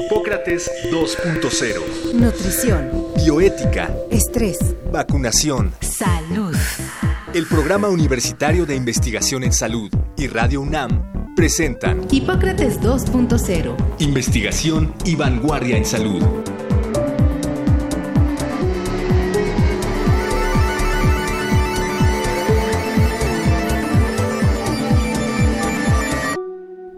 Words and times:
Hipócrates 0.00 0.70
2.0. 0.90 2.14
Nutrición. 2.14 2.90
Bioética. 3.16 3.94
Estrés. 4.10 4.58
Vacunación. 4.90 5.74
Salud. 5.80 6.56
El 7.34 7.46
Programa 7.46 7.88
Universitario 7.88 8.64
de 8.64 8.76
Investigación 8.76 9.44
en 9.44 9.52
Salud 9.52 9.90
y 10.16 10.26
Radio 10.28 10.62
UNAM 10.62 11.34
presentan 11.36 12.06
Hipócrates 12.10 12.80
2.0. 12.80 13.76
Investigación 13.98 14.94
y 15.04 15.16
vanguardia 15.16 15.76
en 15.76 15.84
salud. 15.84 16.22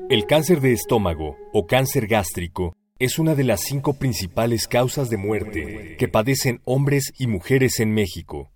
El 0.09 0.27
cáncer 0.27 0.61
de 0.61 0.73
estómago 0.73 1.37
o 1.53 1.67
cáncer 1.67 2.07
gástrico 2.07 2.77
es 3.03 3.19
una 3.19 3.35
de 3.35 3.43
las 3.43 3.63
cinco 3.63 3.95
principales 3.95 4.69
causas 4.69 5.11
de 5.11 5.17
muerte 5.17 5.97
que 5.99 6.07
padecen 6.07 6.61
hombres 6.65 7.13
y 7.19 7.27
mujeres 7.27 7.81
en 7.81 7.93
México. 7.93 8.53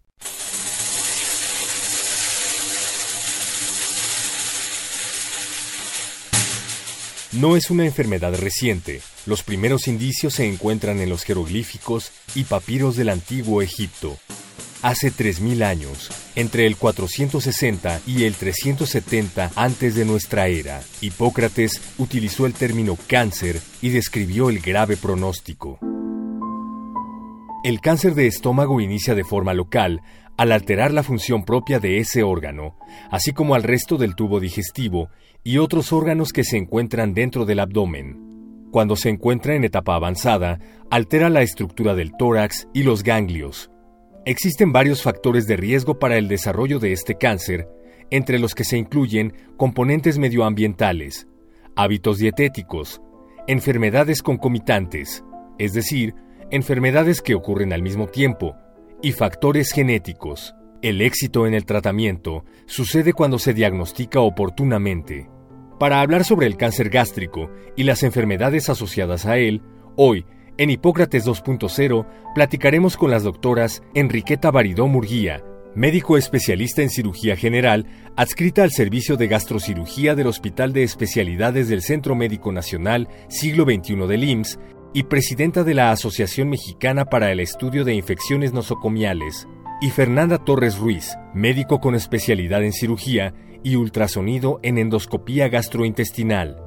No 7.32 7.56
es 7.56 7.70
una 7.70 7.86
enfermedad 7.86 8.38
reciente. 8.38 9.00
Los 9.26 9.42
primeros 9.42 9.88
indicios 9.88 10.34
se 10.34 10.46
encuentran 10.46 11.00
en 11.00 11.08
los 11.08 11.24
jeroglíficos 11.24 12.12
y 12.36 12.44
papiros 12.44 12.94
del 12.94 13.08
antiguo 13.08 13.62
Egipto. 13.62 14.16
Hace 14.86 15.08
3.000 15.08 15.64
años, 15.64 16.12
entre 16.36 16.64
el 16.64 16.76
460 16.76 18.02
y 18.06 18.22
el 18.22 18.34
370 18.34 19.50
antes 19.56 19.96
de 19.96 20.04
nuestra 20.04 20.46
era, 20.46 20.80
Hipócrates 21.00 21.82
utilizó 21.98 22.46
el 22.46 22.54
término 22.54 22.96
cáncer 23.08 23.60
y 23.82 23.88
describió 23.88 24.48
el 24.48 24.60
grave 24.60 24.96
pronóstico. 24.96 25.80
El 27.64 27.80
cáncer 27.80 28.14
de 28.14 28.28
estómago 28.28 28.80
inicia 28.80 29.16
de 29.16 29.24
forma 29.24 29.54
local 29.54 30.02
al 30.36 30.52
alterar 30.52 30.92
la 30.92 31.02
función 31.02 31.44
propia 31.44 31.80
de 31.80 31.98
ese 31.98 32.22
órgano, 32.22 32.76
así 33.10 33.32
como 33.32 33.56
al 33.56 33.64
resto 33.64 33.96
del 33.96 34.14
tubo 34.14 34.38
digestivo 34.38 35.08
y 35.42 35.58
otros 35.58 35.92
órganos 35.92 36.32
que 36.32 36.44
se 36.44 36.58
encuentran 36.58 37.12
dentro 37.12 37.44
del 37.44 37.58
abdomen. 37.58 38.68
Cuando 38.70 38.94
se 38.94 39.08
encuentra 39.08 39.56
en 39.56 39.64
etapa 39.64 39.96
avanzada, 39.96 40.60
altera 40.92 41.28
la 41.28 41.42
estructura 41.42 41.96
del 41.96 42.12
tórax 42.16 42.68
y 42.72 42.84
los 42.84 43.02
ganglios. 43.02 43.68
Existen 44.26 44.72
varios 44.72 45.04
factores 45.04 45.46
de 45.46 45.56
riesgo 45.56 46.00
para 46.00 46.18
el 46.18 46.26
desarrollo 46.26 46.80
de 46.80 46.90
este 46.90 47.14
cáncer, 47.14 47.68
entre 48.10 48.40
los 48.40 48.56
que 48.56 48.64
se 48.64 48.76
incluyen 48.76 49.32
componentes 49.56 50.18
medioambientales, 50.18 51.28
hábitos 51.76 52.18
dietéticos, 52.18 53.00
enfermedades 53.46 54.22
concomitantes, 54.22 55.22
es 55.58 55.74
decir, 55.74 56.16
enfermedades 56.50 57.22
que 57.22 57.36
ocurren 57.36 57.72
al 57.72 57.82
mismo 57.82 58.08
tiempo, 58.08 58.56
y 59.00 59.12
factores 59.12 59.70
genéticos. 59.70 60.56
El 60.82 61.02
éxito 61.02 61.46
en 61.46 61.54
el 61.54 61.64
tratamiento 61.64 62.44
sucede 62.66 63.12
cuando 63.12 63.38
se 63.38 63.54
diagnostica 63.54 64.18
oportunamente. 64.18 65.30
Para 65.78 66.00
hablar 66.00 66.24
sobre 66.24 66.48
el 66.48 66.56
cáncer 66.56 66.90
gástrico 66.90 67.48
y 67.76 67.84
las 67.84 68.02
enfermedades 68.02 68.70
asociadas 68.70 69.24
a 69.24 69.38
él, 69.38 69.62
hoy, 69.94 70.26
en 70.58 70.70
Hipócrates 70.70 71.26
2.0, 71.26 72.06
platicaremos 72.34 72.96
con 72.96 73.10
las 73.10 73.22
doctoras 73.22 73.82
Enriqueta 73.94 74.50
Baridó 74.50 74.86
Murguía, 74.86 75.42
médico 75.74 76.16
especialista 76.16 76.82
en 76.82 76.90
cirugía 76.90 77.36
general, 77.36 77.86
adscrita 78.16 78.62
al 78.62 78.70
servicio 78.70 79.16
de 79.16 79.28
gastrocirugía 79.28 80.14
del 80.14 80.28
Hospital 80.28 80.72
de 80.72 80.82
Especialidades 80.82 81.68
del 81.68 81.82
Centro 81.82 82.14
Médico 82.14 82.52
Nacional 82.52 83.08
Siglo 83.28 83.64
XXI 83.64 84.06
del 84.06 84.24
IMSS 84.24 84.58
y 84.94 85.02
presidenta 85.02 85.64
de 85.64 85.74
la 85.74 85.90
Asociación 85.90 86.48
Mexicana 86.48 87.04
para 87.04 87.30
el 87.30 87.40
Estudio 87.40 87.84
de 87.84 87.94
Infecciones 87.94 88.54
Nosocomiales, 88.54 89.46
y 89.80 89.90
Fernanda 89.90 90.38
Torres 90.38 90.78
Ruiz, 90.78 91.16
médico 91.34 91.80
con 91.80 91.94
especialidad 91.94 92.64
en 92.64 92.72
cirugía 92.72 93.34
y 93.62 93.76
ultrasonido 93.76 94.58
en 94.62 94.78
endoscopía 94.78 95.48
gastrointestinal. 95.48 96.65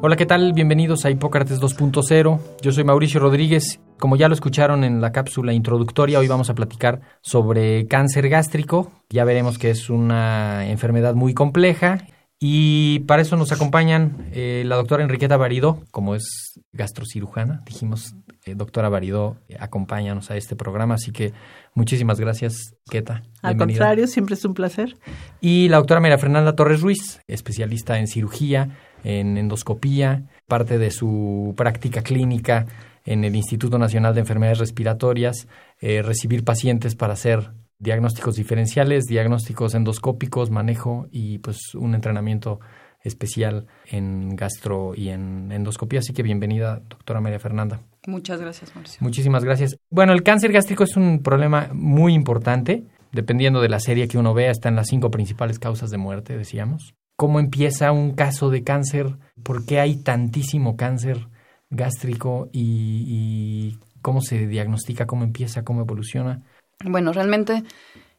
Hola, 0.00 0.14
¿qué 0.14 0.26
tal? 0.26 0.52
Bienvenidos 0.52 1.04
a 1.04 1.10
Hipócrates 1.10 1.60
2.0. 1.60 2.38
Yo 2.62 2.72
soy 2.72 2.84
Mauricio 2.84 3.18
Rodríguez. 3.18 3.80
Como 3.98 4.14
ya 4.14 4.28
lo 4.28 4.34
escucharon 4.34 4.84
en 4.84 5.00
la 5.00 5.10
cápsula 5.10 5.52
introductoria, 5.52 6.20
hoy 6.20 6.28
vamos 6.28 6.48
a 6.50 6.54
platicar 6.54 7.00
sobre 7.20 7.88
cáncer 7.88 8.28
gástrico. 8.28 8.92
Ya 9.10 9.24
veremos 9.24 9.58
que 9.58 9.70
es 9.70 9.90
una 9.90 10.68
enfermedad 10.68 11.14
muy 11.14 11.34
compleja 11.34 12.06
y 12.38 13.00
para 13.00 13.22
eso 13.22 13.36
nos 13.36 13.50
acompañan 13.50 14.28
eh, 14.30 14.62
la 14.64 14.76
doctora 14.76 15.02
Enriqueta 15.02 15.36
Baridó, 15.36 15.82
como 15.90 16.14
es 16.14 16.60
gastrocirujana. 16.72 17.62
Dijimos, 17.66 18.14
eh, 18.44 18.54
doctora 18.54 18.88
Baridó, 18.88 19.38
acompáñanos 19.58 20.30
a 20.30 20.36
este 20.36 20.54
programa, 20.54 20.94
así 20.94 21.10
que 21.10 21.32
muchísimas 21.74 22.20
gracias, 22.20 22.76
Queta. 22.88 23.24
Al 23.42 23.56
contrario, 23.56 24.06
siempre 24.06 24.36
es 24.36 24.44
un 24.44 24.54
placer. 24.54 24.96
Y 25.40 25.68
la 25.68 25.78
doctora 25.78 26.00
María 26.00 26.18
Fernanda 26.18 26.54
Torres 26.54 26.82
Ruiz, 26.82 27.20
especialista 27.26 27.98
en 27.98 28.06
cirugía, 28.06 28.78
en 29.04 29.36
endoscopía, 29.36 30.24
parte 30.46 30.78
de 30.78 30.90
su 30.90 31.54
práctica 31.56 32.02
clínica 32.02 32.66
en 33.04 33.24
el 33.24 33.36
Instituto 33.36 33.78
Nacional 33.78 34.14
de 34.14 34.20
Enfermedades 34.20 34.58
Respiratorias, 34.58 35.48
eh, 35.80 36.02
recibir 36.02 36.44
pacientes 36.44 36.94
para 36.94 37.14
hacer 37.14 37.52
diagnósticos 37.78 38.36
diferenciales, 38.36 39.04
diagnósticos 39.04 39.74
endoscópicos, 39.74 40.50
manejo 40.50 41.06
y 41.10 41.38
pues 41.38 41.74
un 41.74 41.94
entrenamiento 41.94 42.60
especial 43.02 43.66
en 43.86 44.36
gastro 44.36 44.94
y 44.94 45.08
en 45.10 45.52
endoscopía. 45.52 46.00
Así 46.00 46.12
que 46.12 46.22
bienvenida, 46.22 46.82
doctora 46.88 47.20
María 47.20 47.38
Fernanda. 47.38 47.80
Muchas 48.06 48.40
gracias, 48.40 48.74
Mauricio. 48.74 48.98
Muchísimas 49.00 49.44
gracias. 49.44 49.76
Bueno, 49.90 50.12
el 50.12 50.22
cáncer 50.22 50.52
gástrico 50.52 50.84
es 50.84 50.96
un 50.96 51.22
problema 51.22 51.70
muy 51.72 52.14
importante. 52.14 52.84
Dependiendo 53.12 53.62
de 53.62 53.70
la 53.70 53.80
serie 53.80 54.06
que 54.06 54.18
uno 54.18 54.34
vea, 54.34 54.50
están 54.50 54.76
las 54.76 54.88
cinco 54.88 55.10
principales 55.10 55.58
causas 55.58 55.90
de 55.90 55.96
muerte, 55.96 56.36
decíamos. 56.36 56.94
¿Cómo 57.18 57.40
empieza 57.40 57.90
un 57.90 58.14
caso 58.14 58.48
de 58.48 58.62
cáncer? 58.62 59.16
¿Por 59.42 59.66
qué 59.66 59.80
hay 59.80 59.96
tantísimo 59.96 60.76
cáncer 60.76 61.26
gástrico? 61.68 62.48
¿Y, 62.52 63.06
y 63.08 63.78
cómo 64.02 64.20
se 64.20 64.46
diagnostica? 64.46 65.04
¿Cómo 65.04 65.24
empieza? 65.24 65.64
¿Cómo 65.64 65.80
evoluciona? 65.80 66.44
Bueno, 66.84 67.12
realmente 67.12 67.64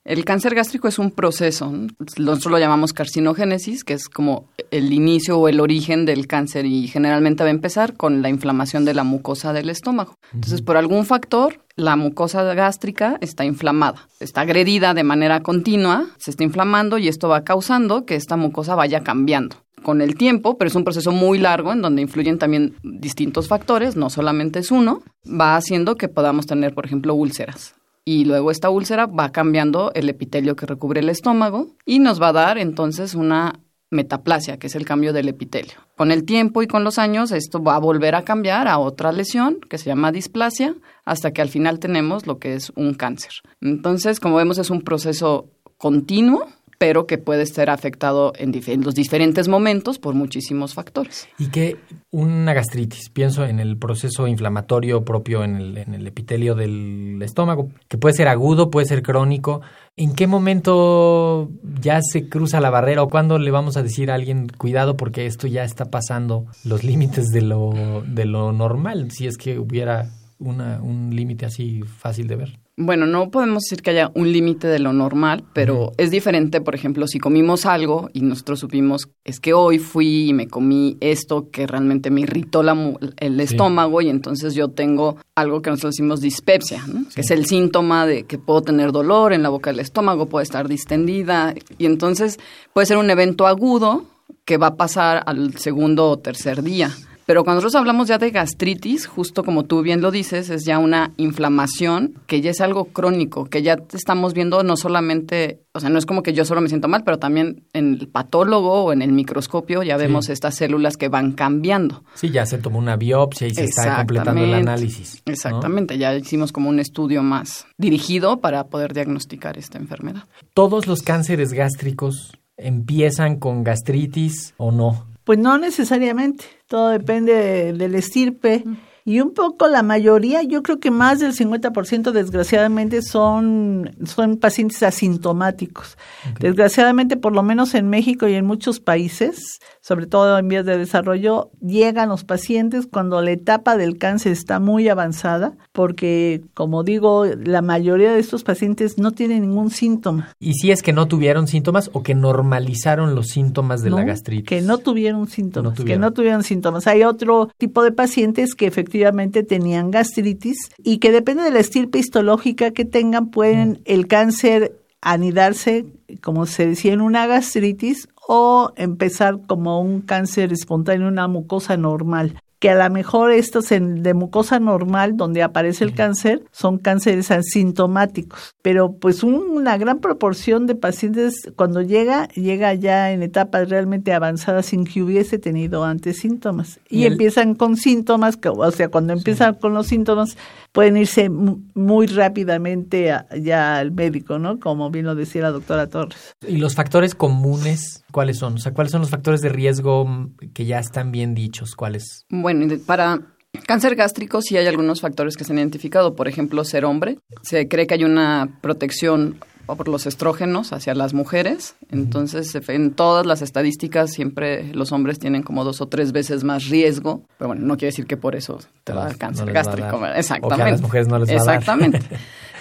el 0.06 0.26
cáncer 0.26 0.56
gástrico 0.56 0.88
es 0.88 0.98
un 0.98 1.12
proceso, 1.12 1.72
nosotros 2.18 2.52
lo 2.52 2.58
llamamos 2.58 2.94
carcinogénesis, 2.94 3.84
que 3.84 3.94
es 3.94 4.08
como 4.08 4.50
el 4.72 4.94
inicio 4.94 5.38
o 5.38 5.48
el 5.48 5.60
origen 5.60 6.06
del 6.06 6.26
cáncer 6.26 6.66
y 6.66 6.88
generalmente 6.88 7.44
va 7.44 7.50
a 7.50 7.52
empezar 7.52 7.96
con 7.96 8.22
la 8.22 8.30
inflamación 8.30 8.86
de 8.86 8.94
la 8.94 9.04
mucosa 9.04 9.52
del 9.54 9.70
estómago. 9.70 10.16
Entonces, 10.34 10.62
por 10.62 10.78
algún 10.78 11.06
factor, 11.06 11.60
la 11.76 11.96
mucosa 11.96 12.44
gástrica 12.54 13.18
está 13.22 13.46
inflamada, 13.46 14.08
está 14.20 14.42
agredida 14.42 14.94
de 14.94 15.04
manera 15.04 15.42
continua, 15.42 16.08
se 16.18 16.32
está 16.32 16.44
inflamando 16.44 16.98
y 16.98 17.08
esto 17.08 17.28
va 17.28 17.44
causando 17.44 18.06
que 18.06 18.16
esta 18.16 18.38
mucosa 18.38 18.76
vaya 18.76 19.02
cambiando 19.04 19.58
con 19.84 20.02
el 20.02 20.16
tiempo, 20.16 20.58
pero 20.58 20.70
es 20.70 20.76
un 20.76 20.84
proceso 20.84 21.12
muy 21.12 21.38
largo 21.38 21.72
en 21.72 21.82
donde 21.82 22.02
influyen 22.02 22.38
también 22.38 22.76
distintos 22.84 23.48
factores, 23.48 23.96
no 23.96 24.10
solamente 24.10 24.60
es 24.60 24.72
uno, 24.72 25.04
va 25.30 25.56
haciendo 25.56 25.96
que 25.96 26.08
podamos 26.08 26.46
tener, 26.46 26.74
por 26.74 26.86
ejemplo, 26.86 27.14
úlceras 27.14 27.76
y 28.10 28.26
luego 28.26 28.50
esta 28.50 28.72
úlcera 28.72 29.06
va 29.06 29.32
cambiando 29.32 29.92
el 29.94 30.10
epitelio 30.10 30.56
que 30.56 30.66
recubre 30.66 31.00
el 31.00 31.10
estómago 31.10 31.68
y 31.86 32.00
nos 32.00 32.20
va 32.20 32.30
a 32.30 32.34
dar 32.34 32.58
entonces 32.58 33.14
una 33.14 33.60
metaplasia, 33.92 34.58
que 34.58 34.66
es 34.66 34.74
el 34.74 34.84
cambio 34.84 35.14
del 35.14 35.28
epitelio. 35.28 35.76
Con 35.96 36.12
el 36.12 36.26
tiempo 36.26 36.64
y 36.64 36.68
con 36.68 36.84
los 36.84 36.98
años 36.98 37.32
esto 37.32 37.62
va 37.62 37.76
a 37.76 37.80
volver 37.80 38.16
a 38.16 38.24
cambiar 38.24 38.68
a 38.68 38.80
otra 38.80 39.12
lesión 39.12 39.60
que 39.70 39.78
se 39.78 39.86
llama 39.86 40.12
displasia 40.12 40.74
hasta 41.06 41.34
que 41.34 41.44
al 41.44 41.50
final 41.50 41.78
tenemos 41.78 42.26
lo 42.26 42.40
que 42.40 42.56
es 42.56 42.72
un 42.76 42.96
cáncer. 42.96 43.44
Entonces, 43.62 44.20
como 44.20 44.38
vemos, 44.38 44.58
es 44.58 44.72
un 44.72 44.82
proceso 44.82 45.52
continuo 45.78 46.48
pero 46.80 47.06
que 47.06 47.18
puede 47.18 47.44
estar 47.44 47.70
afectado 47.70 48.32
en, 48.38 48.54
los 48.84 48.96
diferentes 48.96 49.50
momentos 49.50 50.00
por 50.00 50.16
muchísimos 50.16 50.74
factores. 50.74 51.28
Y 51.38 51.48
que 51.50 51.76
una 52.10 52.54
gastritis, 52.54 53.10
pienso 53.10 53.46
en 53.46 53.60
el 53.60 53.78
proceso 53.78 54.28
inflamatorio 54.28 55.04
propio 55.04 55.44
en 55.44 55.58
el, 55.58 55.78
en 55.78 55.94
el 55.94 56.08
epitelio 56.08 56.56
del 56.56 57.20
estómago, 57.22 57.70
que 57.90 57.98
puede 57.98 58.16
ser 58.16 58.30
agudo, 58.30 58.72
puede 58.72 58.88
ser 58.88 59.04
crónico. 59.04 59.60
¿En 59.98 60.16
qué 60.16 60.26
momento 60.26 61.50
ya 61.82 62.00
se 62.02 62.30
cruza 62.30 62.62
la 62.62 62.70
barrera 62.70 63.04
o 63.04 63.10
cuándo 63.10 63.38
le 63.38 63.52
vamos 63.52 63.76
a 63.76 63.84
decir 63.84 64.10
a 64.10 64.16
alguien, 64.16 64.48
cuidado 64.48 64.96
porque 64.96 65.26
esto 65.26 65.48
ya 65.48 65.66
está 65.66 65.92
pasando 65.92 66.46
los 66.64 66.86
límites 66.86 67.28
de 67.28 67.42
lo, 67.42 68.04
de 68.08 68.24
lo 68.24 68.54
normal, 68.54 69.12
si 69.12 69.28
es 69.28 69.38
que 69.38 69.60
hubiera 69.60 70.10
una, 70.40 70.82
un 70.82 71.14
límite 71.14 71.46
así 71.46 71.82
fácil 71.82 72.28
de 72.28 72.38
ver? 72.38 72.60
Bueno, 72.82 73.06
no 73.06 73.30
podemos 73.30 73.64
decir 73.64 73.84
que 73.84 73.90
haya 73.90 74.10
un 74.16 74.32
límite 74.32 74.66
de 74.68 74.80
lo 74.80 74.94
normal, 74.94 75.44
pero 75.52 75.92
es 75.98 76.12
diferente, 76.12 76.62
por 76.62 76.76
ejemplo, 76.76 77.08
si 77.08 77.20
comimos 77.20 77.66
algo 77.66 78.10
y 78.14 78.22
nosotros 78.22 78.62
supimos, 78.62 79.10
es 79.26 79.42
que 79.42 79.52
hoy 79.52 79.80
fui 79.80 80.30
y 80.30 80.34
me 80.34 80.48
comí 80.48 80.96
esto 81.02 81.50
que 81.52 81.68
realmente 81.68 82.10
me 82.10 82.22
irritó 82.22 82.64
la, 82.64 82.78
el 83.18 83.38
estómago 83.42 84.02
y 84.02 84.08
entonces 84.08 84.54
yo 84.54 84.70
tengo 84.70 85.18
algo 85.36 85.62
que 85.62 85.72
nosotros 85.72 85.96
decimos 85.96 86.22
dispepsia, 86.22 86.82
que 87.14 87.20
es 87.20 87.32
el 87.32 87.48
síntoma 87.48 88.06
de 88.06 88.24
que 88.24 88.38
puedo 88.38 88.62
tener 88.62 88.94
dolor 88.94 89.34
en 89.34 89.44
la 89.44 89.50
boca 89.50 89.72
del 89.72 89.82
estómago, 89.82 90.28
puede 90.28 90.44
estar 90.44 90.70
distendida 90.70 91.56
y 91.78 91.86
entonces 91.86 92.40
puede 92.72 92.86
ser 92.86 92.96
un 92.96 93.10
evento 93.10 93.46
agudo 93.46 94.06
que 94.46 94.56
va 94.56 94.68
a 94.68 94.76
pasar 94.78 95.22
al 95.26 95.58
segundo 95.58 96.10
o 96.10 96.20
tercer 96.20 96.64
día. 96.64 96.96
Pero 97.30 97.44
cuando 97.44 97.58
nosotros 97.58 97.80
hablamos 97.80 98.08
ya 98.08 98.18
de 98.18 98.32
gastritis, 98.32 99.06
justo 99.06 99.44
como 99.44 99.66
tú 99.66 99.84
bien 99.84 100.02
lo 100.02 100.10
dices, 100.10 100.50
es 100.50 100.66
ya 100.66 100.80
una 100.80 101.12
inflamación 101.18 102.16
que 102.26 102.42
ya 102.42 102.50
es 102.50 102.60
algo 102.60 102.86
crónico, 102.86 103.46
que 103.46 103.62
ya 103.62 103.78
estamos 103.94 104.34
viendo 104.34 104.64
no 104.64 104.76
solamente, 104.76 105.62
o 105.76 105.80
sea, 105.80 105.92
no 105.92 106.00
es 106.00 106.08
como 106.08 106.24
que 106.24 106.34
yo 106.34 106.44
solo 106.44 106.60
me 106.60 106.70
siento 106.70 106.88
mal, 106.88 107.04
pero 107.04 107.20
también 107.20 107.68
en 107.74 108.00
el 108.00 108.08
patólogo 108.08 108.86
o 108.86 108.94
en 108.94 109.04
el 109.04 109.12
microscopio 109.12 109.84
ya 109.84 109.96
vemos 109.96 110.28
estas 110.30 110.56
células 110.56 110.98
que 110.98 111.08
van 111.08 111.34
cambiando. 111.34 112.04
Sí, 112.16 112.32
ya 112.32 112.48
se 112.48 112.58
tomó 112.58 112.80
una 112.80 112.96
biopsia 112.96 113.46
y 113.46 113.54
se 113.54 113.66
está 113.66 113.98
completando 113.98 114.44
el 114.44 114.56
análisis. 114.56 115.22
Exactamente, 115.28 116.00
ya 116.00 116.16
hicimos 116.16 116.52
como 116.52 116.68
un 116.68 116.80
estudio 116.80 117.22
más 117.22 117.68
dirigido 117.78 118.38
para 118.38 118.64
poder 118.64 118.96
diagnosticar 118.96 119.60
esta 119.60 119.78
enfermedad. 119.78 120.24
¿Todos 120.56 120.88
los 120.88 121.04
cánceres 121.04 121.54
gástricos 121.54 122.32
empiezan 122.58 123.38
con 123.38 123.64
gastritis 123.64 124.56
o 124.58 124.72
no? 124.72 125.09
Pues 125.30 125.38
no 125.38 125.60
necesariamente, 125.60 126.44
todo 126.68 126.90
depende 126.90 127.72
del 127.74 127.94
estirpe. 127.94 128.64
Y 129.10 129.22
un 129.22 129.34
poco 129.34 129.68
la 129.68 129.82
mayoría, 129.82 130.44
yo 130.44 130.62
creo 130.62 130.80
que 130.80 130.92
más 130.92 131.18
del 131.18 131.34
50% 131.34 132.12
desgraciadamente 132.12 133.02
son, 133.02 133.90
son 134.06 134.38
pacientes 134.38 134.84
asintomáticos. 134.84 135.98
Desgraciadamente, 136.40 137.18
por 137.18 137.34
lo 137.34 137.42
menos 137.42 137.74
en 137.74 137.90
México 137.90 138.28
y 138.28 138.36
en 138.36 138.46
muchos 138.46 138.80
países, 138.80 139.62
sobre 139.82 140.06
todo 140.06 140.38
en 140.38 140.48
vías 140.48 140.64
de 140.64 140.78
desarrollo, 140.78 141.50
llegan 141.60 142.10
los 142.10 142.24
pacientes 142.24 142.86
cuando 142.86 143.20
la 143.24 143.32
etapa 143.32 143.78
del 143.78 143.98
cáncer 143.98 144.32
está 144.34 144.60
muy 144.60 144.88
avanzada, 144.90 145.58
porque, 145.72 146.44
como 146.54 146.84
digo, 146.84 147.26
la 147.26 147.64
mayoría 147.64 148.12
de 148.12 148.20
estos 148.20 148.44
pacientes 148.44 149.00
no 149.00 149.10
tienen 149.10 149.42
ningún 149.42 149.72
síntoma. 149.72 150.36
¿Y 150.40 150.54
si 150.54 150.70
es 150.70 150.84
que 150.84 150.94
no 150.94 151.08
tuvieron 151.08 151.48
síntomas 151.48 151.90
o 151.94 152.04
que 152.04 152.14
normalizaron 152.14 153.16
los 153.16 153.30
síntomas 153.30 153.82
de 153.82 153.90
la 153.90 154.04
gastritis? 154.04 154.48
Que 154.48 154.62
no 154.62 154.78
tuvieron 154.78 155.28
síntomas, 155.28 155.80
que 155.80 155.98
no 155.98 156.14
tuvieron 156.14 156.44
síntomas. 156.44 156.86
Hay 156.86 157.02
otro 157.02 157.50
tipo 157.58 157.82
de 157.82 157.92
pacientes 157.92 158.54
que 158.54 158.68
efectivamente 158.68 158.99
tenían 159.44 159.92
gastritis 159.92 160.72
y 160.84 160.98
que 160.98 161.12
depende 161.12 161.44
de 161.44 161.52
la 161.52 161.60
estirpe 161.60 162.00
histológica 162.00 162.72
que 162.72 162.86
tengan, 162.86 163.30
pueden 163.30 163.72
mm. 163.72 163.78
el 163.86 164.08
cáncer 164.08 164.76
anidarse, 165.02 165.86
como 166.22 166.46
se 166.46 166.68
decía, 166.68 166.94
en 166.94 167.02
una 167.02 167.28
gastritis 167.28 168.10
o 168.28 168.74
empezar 168.76 169.40
como 169.48 169.82
un 169.82 170.02
cáncer 170.02 170.54
espontáneo, 170.54 171.08
una 171.08 171.28
mucosa 171.28 171.78
normal 171.78 172.36
que 172.60 172.70
a 172.70 172.76
lo 172.76 172.94
mejor 172.94 173.32
estos 173.32 173.72
en, 173.72 174.04
de 174.04 174.14
mucosa 174.14 174.60
normal, 174.60 175.16
donde 175.16 175.42
aparece 175.44 175.86
el 175.86 175.94
cáncer, 175.94 176.44
son 176.52 176.78
cánceres 176.78 177.32
asintomáticos. 177.32 178.56
Pero 178.62 178.94
pues 178.94 179.24
una 179.24 179.78
gran 179.78 180.00
proporción 180.00 180.68
de 180.68 180.76
pacientes 180.76 181.52
cuando 181.56 181.82
llega, 181.82 182.28
llega 182.30 182.74
ya 182.74 183.12
en 183.12 183.24
etapas 183.24 183.70
realmente 183.70 184.14
avanzadas 184.14 184.68
sin 184.68 184.86
que 184.86 185.02
hubiese 185.02 185.40
tenido 185.40 185.86
antes 185.86 186.20
síntomas. 186.20 186.80
Y, 186.90 187.06
empiezan 187.06 187.56
con 187.56 187.78
síntomas, 187.78 188.38
o 188.44 188.72
sea, 188.72 188.90
cuando 188.90 189.14
empiezan 189.14 189.56
con 189.56 189.74
los 189.74 189.88
síntomas, 189.88 190.38
pueden 190.72 190.98
irse 190.98 191.30
muy 191.30 192.08
rápidamente 192.08 193.16
ya 193.42 193.78
al 193.78 193.92
médico, 193.92 194.38
¿no? 194.38 194.60
Como 194.60 194.90
bien 194.92 195.06
lo 195.06 195.16
decía 195.16 195.44
la 195.44 195.52
doctora 195.52 195.88
Torres. 195.88 196.36
¿Y 196.48 196.58
los 196.58 196.76
factores 196.76 197.16
comunes 197.16 198.04
cuáles 198.12 198.38
son? 198.38 198.56
O 198.56 198.58
sea, 198.58 198.74
¿cuáles 198.74 198.92
son 198.92 199.02
los 199.02 199.10
factores 199.10 199.42
de 199.42 199.50
riesgo 199.50 200.30
que 200.54 200.66
ya 200.66 200.80
están 200.80 201.12
bien 201.12 201.34
dichos? 201.34 201.76
¿Cuáles? 201.76 202.26
Bueno, 202.30 202.49
para 202.86 203.20
cáncer 203.66 203.96
gástrico 203.96 204.42
sí 204.42 204.58
hay 204.58 204.68
algunos 204.68 205.02
factores 205.02 205.36
que 205.36 205.44
se 205.44 205.54
han 205.54 205.60
identificado. 205.60 206.16
Por 206.16 206.28
ejemplo, 206.28 206.64
ser 206.64 206.86
hombre. 206.86 207.18
Se 207.42 207.68
cree 207.68 207.88
que 207.88 207.96
hay 207.96 208.04
una 208.04 208.58
protección 208.62 209.38
por 209.76 209.88
los 209.88 210.08
estrógenos 210.08 210.74
hacia 210.74 210.96
las 210.96 211.14
mujeres. 211.14 211.76
Entonces, 211.92 212.56
en 212.68 212.92
todas 212.92 213.26
las 213.26 213.42
estadísticas 213.42 214.12
siempre 214.12 214.74
los 214.74 214.92
hombres 214.92 215.20
tienen 215.20 215.44
como 215.44 215.64
dos 215.64 215.82
o 215.82 215.88
tres 215.88 216.12
veces 216.12 216.44
más 216.44 216.68
riesgo. 216.70 217.24
Pero 217.38 217.50
bueno, 217.50 217.66
no 217.66 217.78
quiere 217.78 217.92
decir 217.92 218.06
que 218.06 218.18
por 218.18 218.36
eso 218.36 218.60
te 218.84 218.94
va 218.94 219.04
a 219.04 219.06
dar 219.06 219.18
cáncer 219.18 219.52
gástrico. 219.52 220.06
Exactamente. 220.08 220.64
O 220.64 220.68
a 220.68 220.72
las 220.72 220.82
mujeres 220.82 221.08
no 221.08 221.20
les 221.20 221.30
va 221.30 221.34
Exactamente. 221.34 222.00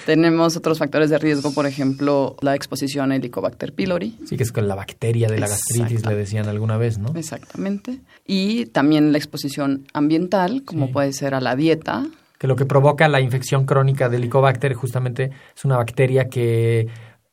Tenemos 0.09 0.57
otros 0.57 0.79
factores 0.79 1.11
de 1.11 1.19
riesgo, 1.19 1.53
por 1.53 1.67
ejemplo, 1.67 2.35
la 2.41 2.55
exposición 2.55 3.13
a 3.13 3.17
Helicobacter 3.17 3.75
pylori. 3.75 4.17
Sí, 4.25 4.39
que 4.39 4.43
es 4.43 4.53
con 4.53 4.67
la 4.67 4.75
bacteria 4.75 5.29
de 5.29 5.39
la 5.39 5.49
gastritis, 5.49 6.07
le 6.07 6.15
decían 6.15 6.49
alguna 6.49 6.79
vez, 6.79 6.97
¿no? 6.97 7.13
Exactamente. 7.15 7.99
Y 8.27 8.65
también 8.65 9.13
la 9.13 9.19
exposición 9.19 9.85
ambiental, 9.93 10.63
como 10.65 10.91
puede 10.93 11.13
ser 11.13 11.35
a 11.35 11.43
la 11.43 11.57
dieta. 11.57 12.07
Que 12.39 12.47
lo 12.47 12.57
que 12.57 12.65
provoca 12.65 13.07
la 13.07 13.21
infección 13.21 13.67
crónica 13.67 14.09
de 14.09 14.17
Helicobacter 14.17 14.73
justamente 14.73 15.31
es 15.55 15.67
una 15.67 15.77
bacteria 15.77 16.31
que 16.31 16.81
eh, 16.81 16.89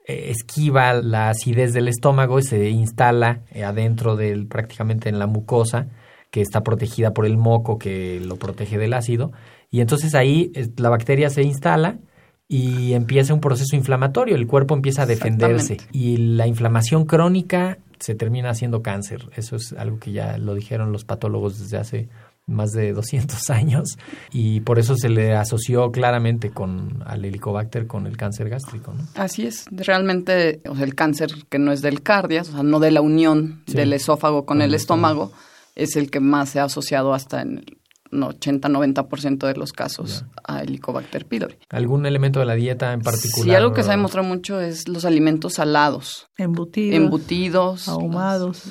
esquiva 0.05 0.95
la 0.95 1.29
acidez 1.29 1.71
del 1.71 1.87
estómago 1.87 2.39
y 2.39 2.43
se 2.43 2.69
instala 2.71 3.39
eh, 3.51 3.63
adentro 3.63 4.17
del 4.17 4.47
prácticamente 4.47 5.07
en 5.07 5.17
la 5.17 5.27
mucosa 5.27 5.87
que 6.29 6.41
está 6.41 6.61
protegida 6.61 7.13
por 7.13 7.25
el 7.25 7.37
moco 7.37 7.79
que 7.79 8.19
lo 8.19 8.35
protege 8.35 8.77
del 8.77 8.95
ácido 8.95 9.31
y 9.71 9.79
entonces 9.79 10.13
ahí 10.13 10.51
eh, 10.55 10.67
la 10.75 10.89
bacteria 10.89 11.29
se 11.29 11.41
instala 11.43 11.99
y 12.47 12.93
empieza 12.93 13.33
un 13.33 13.41
proceso 13.41 13.75
inflamatorio, 13.75 14.35
el 14.35 14.47
cuerpo 14.47 14.75
empieza 14.75 15.03
a 15.03 15.05
defenderse 15.05 15.77
y 15.91 16.17
la 16.17 16.47
inflamación 16.47 17.05
crónica 17.05 17.79
se 17.99 18.13
termina 18.13 18.51
haciendo 18.51 18.83
cáncer. 18.83 19.29
Eso 19.35 19.55
es 19.55 19.73
algo 19.73 19.99
que 19.99 20.11
ya 20.11 20.37
lo 20.37 20.53
dijeron 20.53 20.91
los 20.91 21.05
patólogos 21.05 21.59
desde 21.59 21.77
hace 21.77 22.09
más 22.47 22.71
de 22.73 22.93
200 22.93 23.49
años 23.49 23.97
y 24.31 24.59
por 24.61 24.77
eso 24.77 24.95
se 24.95 25.09
le 25.09 25.33
asoció 25.33 25.91
claramente 25.91 26.51
con 26.51 27.03
al 27.05 27.25
helicobacter 27.25 27.87
con 27.87 28.05
el 28.05 28.17
cáncer 28.17 28.49
gástrico. 28.49 28.93
¿no? 28.93 29.03
Así 29.15 29.47
es, 29.47 29.65
realmente 29.71 30.61
o 30.69 30.75
sea, 30.75 30.85
el 30.85 30.93
cáncer 30.93 31.31
que 31.49 31.57
no 31.57 31.71
es 31.71 31.81
del 31.81 32.03
cardias, 32.03 32.49
o 32.49 32.51
sea, 32.53 32.63
no 32.63 32.79
de 32.79 32.91
la 32.91 33.01
unión 33.01 33.63
del 33.65 33.93
esófago 33.93 34.45
con, 34.45 34.61
el, 34.61 34.75
estómago, 34.75 35.31
es 35.75 35.95
el 35.95 36.11
que 36.11 36.19
más 36.19 36.49
se 36.49 36.59
ha 36.59 36.65
asociado 36.65 37.13
hasta 37.13 37.41
en 37.41 37.57
el 37.57 37.77
80-90% 38.21 39.47
de 39.47 39.55
los 39.55 39.73
casos 39.73 40.25
a 40.43 40.61
Helicobacter 40.61 41.25
pylori. 41.25 41.55
¿Algún 41.69 42.05
elemento 42.05 42.39
de 42.39 42.45
la 42.45 42.55
dieta 42.55 42.93
en 42.93 43.01
particular? 43.01 43.45
Sí, 43.45 43.53
algo 43.53 43.73
que 43.73 43.83
se 43.83 43.89
ha 43.89 43.91
demostrado 43.91 44.27
mucho 44.27 44.59
es 44.59 44.87
los 44.87 45.05
alimentos 45.05 45.53
salados. 45.55 46.27
Embutidos. 46.37 46.95
Embutidos. 46.95 47.87
Ahumados. 47.87 48.63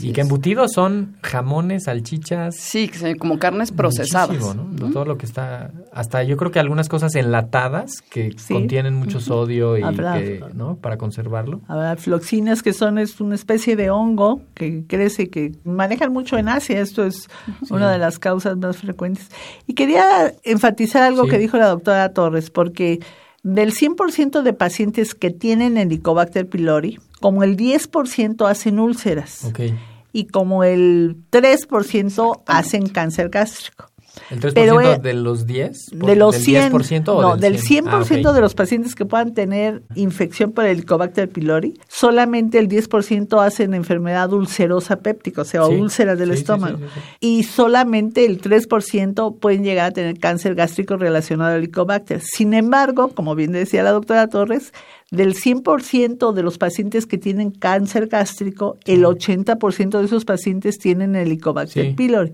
Y 0.00 0.12
que 0.12 0.20
embutidos 0.20 0.72
son 0.72 1.16
jamones, 1.22 1.84
salchichas. 1.84 2.56
Sí, 2.56 2.90
como 3.18 3.38
carnes 3.38 3.72
procesadas. 3.72 4.56
¿no? 4.56 4.90
Todo 4.90 5.04
lo 5.04 5.16
que 5.16 5.26
está, 5.26 5.72
hasta 5.92 6.22
yo 6.22 6.36
creo 6.36 6.50
que 6.50 6.58
algunas 6.58 6.88
cosas 6.88 7.14
enlatadas 7.14 8.02
que 8.10 8.34
contienen 8.48 8.94
mucho 8.94 9.20
sodio 9.20 9.78
y 9.78 9.82
que, 9.94 10.44
¿no? 10.54 10.76
Para 10.76 10.98
conservarlo. 10.98 11.60
Habrá 11.68 11.96
floxinas 11.96 12.62
que 12.62 12.72
son 12.72 12.98
es 12.98 13.20
una 13.20 13.34
especie 13.34 13.76
de 13.76 13.90
hongo 13.90 14.42
que 14.54 14.84
crece, 14.86 15.30
que 15.30 15.52
manejan 15.64 16.12
mucho 16.12 16.36
en 16.36 16.48
Asia. 16.48 16.80
Esto 16.80 17.04
es 17.04 17.28
una 17.70 17.90
de 17.90 17.98
las 17.98 18.18
causas 18.18 18.59
más 18.60 18.78
frecuentes. 18.78 19.28
Y 19.66 19.74
quería 19.74 20.34
enfatizar 20.44 21.02
algo 21.02 21.26
que 21.26 21.38
dijo 21.38 21.56
la 21.56 21.68
doctora 21.68 22.12
Torres, 22.12 22.50
porque 22.50 23.00
del 23.42 23.72
100% 23.72 24.42
de 24.42 24.52
pacientes 24.52 25.14
que 25.14 25.30
tienen 25.30 25.76
Helicobacter 25.76 26.48
pylori, 26.48 26.98
como 27.20 27.42
el 27.42 27.56
10% 27.56 28.48
hacen 28.48 28.78
úlceras. 28.78 29.44
Y 30.12 30.26
como 30.26 30.64
el 30.64 31.16
3% 31.30 32.42
hacen 32.46 32.88
cáncer 32.88 33.28
gástrico. 33.28 33.89
¿El 34.30 34.40
3% 34.40 35.00
de 35.00 35.14
los 35.14 35.46
10? 35.46 35.90
De 35.92 36.16
los 36.16 36.36
100, 36.36 36.72
no, 37.06 37.36
del 37.36 37.58
100%, 37.58 38.26
ah, 38.26 38.32
de 38.32 38.40
los 38.40 38.54
pacientes 38.54 38.94
que 38.94 39.04
puedan 39.04 39.34
tener 39.34 39.82
infección 39.94 40.52
por 40.52 40.64
el 40.64 40.72
Helicobacter 40.72 41.28
pylori, 41.28 41.74
solamente 41.88 42.58
el 42.58 42.68
10% 42.68 43.44
hacen 43.44 43.74
enfermedad 43.74 44.32
ulcerosa 44.32 45.00
péptica, 45.00 45.42
o 45.42 45.44
sea, 45.44 45.64
úlceras 45.66 46.18
del 46.18 46.32
estómago. 46.32 46.78
y 47.20 47.44
solamente 47.44 48.24
el 48.24 48.40
3% 48.40 49.38
pueden 49.38 49.64
llegar 49.64 49.86
a 49.86 49.90
tener 49.92 50.18
cáncer 50.18 50.54
gástrico 50.54 50.96
relacionado 50.96 51.52
al 51.52 51.58
Helicobacter. 51.58 52.20
Sin 52.20 52.54
embargo, 52.54 53.08
como 53.08 53.34
bien 53.34 53.52
decía 53.52 53.82
la 53.82 53.92
doctora 53.92 54.28
Torres, 54.28 54.72
del 55.10 55.34
100% 55.34 56.32
de 56.32 56.42
los 56.42 56.58
pacientes 56.58 57.06
que 57.06 57.18
tienen 57.18 57.50
cáncer 57.50 58.06
gástrico, 58.06 58.78
el 58.84 59.04
80% 59.04 59.98
de 59.98 60.04
esos 60.04 60.24
pacientes 60.24 60.78
tienen 60.78 61.16
Helicobacter 61.16 61.96
pylori 61.96 62.32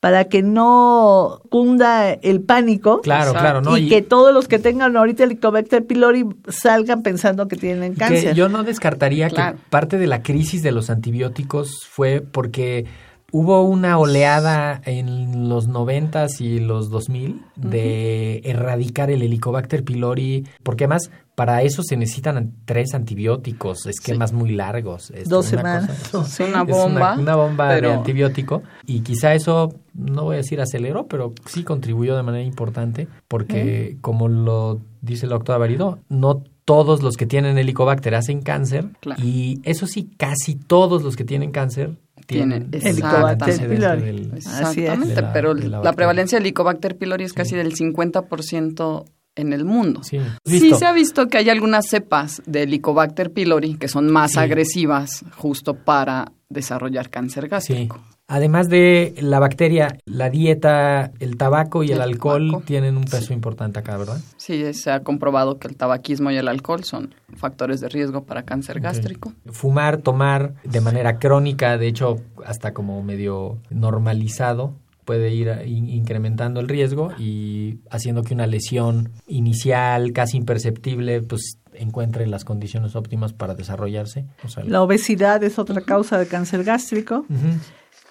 para 0.00 0.24
que 0.26 0.42
no 0.42 1.40
cunda 1.50 2.12
el 2.12 2.40
pánico. 2.42 3.00
Claro, 3.00 3.32
claro, 3.32 3.60
¿no? 3.60 3.76
Y, 3.76 3.88
que 3.88 4.02
todos 4.02 4.32
los 4.32 4.46
que 4.46 4.58
tengan 4.58 4.96
ahorita 4.96 5.24
el 5.24 5.32
Helicobacter 5.32 5.86
pylori 5.86 6.26
salgan 6.48 7.02
pensando 7.02 7.48
que 7.48 7.56
tienen 7.56 7.94
cáncer. 7.94 8.34
yo 8.34 8.48
no 8.48 8.62
descartaría 8.62 9.28
que 9.28 9.54
parte 9.70 9.98
de 9.98 10.06
la 10.06 10.22
crisis 10.22 10.62
de 10.62 10.72
los 10.72 10.90
antibióticos 10.90 11.86
fue 11.88 12.20
porque 12.20 12.86
Hubo 13.30 13.62
una 13.62 13.98
oleada 13.98 14.80
en 14.86 15.50
los 15.50 15.68
noventas 15.68 16.40
y 16.40 16.60
los 16.60 16.88
2000 16.88 17.42
de 17.56 18.40
erradicar 18.42 19.10
el 19.10 19.20
Helicobacter 19.20 19.84
pylori, 19.84 20.46
porque 20.62 20.84
además 20.84 21.10
para 21.38 21.62
eso 21.62 21.84
se 21.84 21.96
necesitan 21.96 22.52
tres 22.64 22.94
antibióticos, 22.94 23.86
esquemas 23.86 24.32
muy 24.32 24.50
largos. 24.50 25.12
Dos 25.24 25.46
semanas. 25.46 25.88
es 26.12 26.40
una 26.40 26.64
bomba. 26.64 27.16
una, 27.16 27.36
bomba 27.36 27.76
de 27.76 27.92
antibiótico. 27.92 28.64
Y 28.86 29.02
quizá 29.02 29.34
eso, 29.34 29.72
no 29.94 30.24
voy 30.24 30.34
a 30.34 30.38
decir 30.38 30.60
aceleró, 30.60 31.06
pero 31.06 31.32
sí 31.46 31.62
contribuyó 31.62 32.16
de 32.16 32.24
manera 32.24 32.42
importante, 32.42 33.06
porque 33.28 33.98
como 34.00 34.26
lo 34.26 34.80
dice 35.00 35.26
el 35.26 35.30
doctor 35.30 35.54
Avarido, 35.54 36.00
no 36.08 36.42
todos 36.64 37.04
los 37.04 37.14
que 37.16 37.24
tienen 37.24 37.56
helicobacter 37.56 38.16
hacen 38.16 38.42
cáncer. 38.42 38.86
Y 39.18 39.60
eso 39.62 39.86
sí, 39.86 40.10
casi 40.16 40.56
todos 40.56 41.04
los 41.04 41.14
que 41.14 41.22
tienen 41.22 41.52
cáncer 41.52 41.98
tienen 42.26 42.68
Helicobacter 42.72 43.68
pylori. 43.68 44.32
Exactamente, 44.34 45.22
pero 45.32 45.54
la, 45.54 45.92
prevalencia 45.92 46.36
de 46.36 46.42
Helicobacter 46.42 46.98
pylori 46.98 47.22
es 47.22 47.32
casi 47.32 47.54
del 47.54 47.76
50% 47.76 49.04
en 49.38 49.52
el 49.52 49.64
mundo. 49.64 50.02
Sí. 50.02 50.20
se 50.44 50.84
ha 50.84 50.92
visto 50.92 51.28
que 51.28 51.38
hay 51.38 51.48
algunas 51.48 51.86
cepas 51.88 52.42
de 52.44 52.64
Helicobacter 52.64 53.32
pylori 53.32 53.76
que 53.76 53.88
son 53.88 54.10
más 54.10 54.36
agresivas 54.36 55.24
justo 55.36 55.74
para 55.74 56.32
desarrollar 56.48 57.08
cáncer 57.08 57.48
gástrico. 57.48 58.00
Además 58.30 58.68
de 58.68 59.14
la 59.20 59.38
bacteria, 59.38 59.96
la 60.04 60.28
dieta, 60.28 61.12
el 61.18 61.38
tabaco 61.38 61.82
y 61.82 61.92
el, 61.92 62.02
alcohol 62.02 62.62
tienen 62.66 62.98
un 62.98 63.04
peso 63.04 63.32
importante 63.32 63.78
acá, 63.78 63.96
¿verdad? 63.96 64.20
Sí, 64.36 64.74
se 64.74 64.90
ha 64.90 65.00
comprobado 65.00 65.58
que 65.58 65.66
el 65.66 65.76
tabaquismo 65.76 66.30
y 66.30 66.36
el 66.36 66.46
alcohol 66.48 66.84
son 66.84 67.14
factores 67.36 67.80
de 67.80 67.88
riesgo 67.88 68.24
para 68.24 68.42
cáncer 68.42 68.80
gástrico. 68.80 69.32
Fumar, 69.46 69.98
tomar 69.98 70.52
de 70.62 70.82
manera 70.82 71.18
crónica, 71.18 71.78
de 71.78 71.88
hecho, 71.88 72.18
hasta 72.44 72.74
como 72.74 73.02
medio 73.02 73.56
normalizado, 73.70 74.74
puede 75.08 75.30
ir 75.30 75.50
incrementando 75.64 76.60
el 76.60 76.68
riesgo 76.68 77.12
y 77.18 77.80
haciendo 77.90 78.24
que 78.24 78.34
una 78.34 78.46
lesión 78.46 79.12
inicial 79.26 80.12
casi 80.12 80.36
imperceptible 80.36 81.22
pues 81.22 81.56
encuentre 81.72 82.26
las 82.26 82.44
condiciones 82.44 82.94
óptimas 82.94 83.32
para 83.32 83.54
desarrollarse. 83.54 84.26
la 84.66 84.82
obesidad 84.82 85.42
es 85.44 85.58
otra 85.58 85.80
causa 85.80 86.18
de 86.18 86.26
cáncer 86.26 86.62
gástrico. 86.62 87.24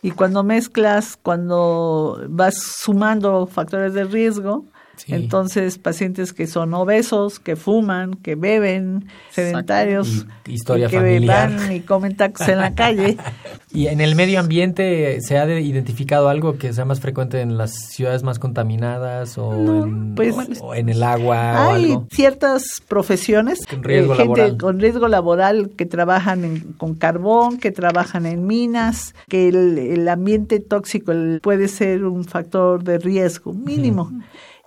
Y 0.01 0.09
cuando 0.09 0.43
mezclas, 0.43 1.19
cuando 1.21 2.19
vas 2.29 2.55
sumando 2.57 3.45
factores 3.45 3.93
de 3.93 4.03
riesgo, 4.05 4.65
entonces 5.07 5.77
pacientes 5.77 6.33
que 6.33 6.47
son 6.47 6.73
obesos, 6.73 7.39
que 7.39 7.55
fuman, 7.55 8.15
que 8.15 8.35
beben, 8.35 9.07
sedentarios, 9.31 10.25
historia 10.45 10.87
que 10.87 11.19
van 11.25 11.71
y 11.71 11.81
comen 11.81 12.15
tacos 12.15 12.47
en 12.47 12.57
la 12.57 12.73
calle. 12.73 13.17
¿Y 13.71 13.87
en 13.87 14.01
el 14.01 14.15
medio 14.15 14.39
ambiente 14.39 15.19
se 15.21 15.37
ha 15.37 15.59
identificado 15.59 16.29
algo 16.29 16.57
que 16.57 16.73
sea 16.73 16.85
más 16.85 16.99
frecuente 16.99 17.41
en 17.41 17.57
las 17.57 17.73
ciudades 17.73 18.23
más 18.23 18.39
contaminadas 18.39 19.37
o, 19.37 19.85
en, 19.85 20.15
pues, 20.15 20.35
en, 20.75 20.89
el 20.89 21.03
agua? 21.03 21.73
Hay 21.73 21.97
ciertas 22.09 22.63
profesiones, 22.87 23.65
con 23.65 23.83
riesgo 23.83 24.13
eh, 24.13 24.17
gente 24.17 24.57
con 24.57 24.79
riesgo 24.79 25.07
laboral 25.07 25.71
que 25.75 25.85
trabajan 25.85 26.75
con 26.77 26.95
carbón, 26.95 27.57
que 27.57 27.71
trabajan 27.71 28.25
en 28.25 28.47
minas, 28.47 29.13
que 29.27 29.49
el, 29.49 30.07
ambiente 30.07 30.59
tóxico 30.59 31.11
puede 31.41 31.67
ser 31.67 32.05
un 32.05 32.23
factor 32.23 32.83
de 32.83 32.97
riesgo 32.97 33.53
mínimo. 33.53 34.11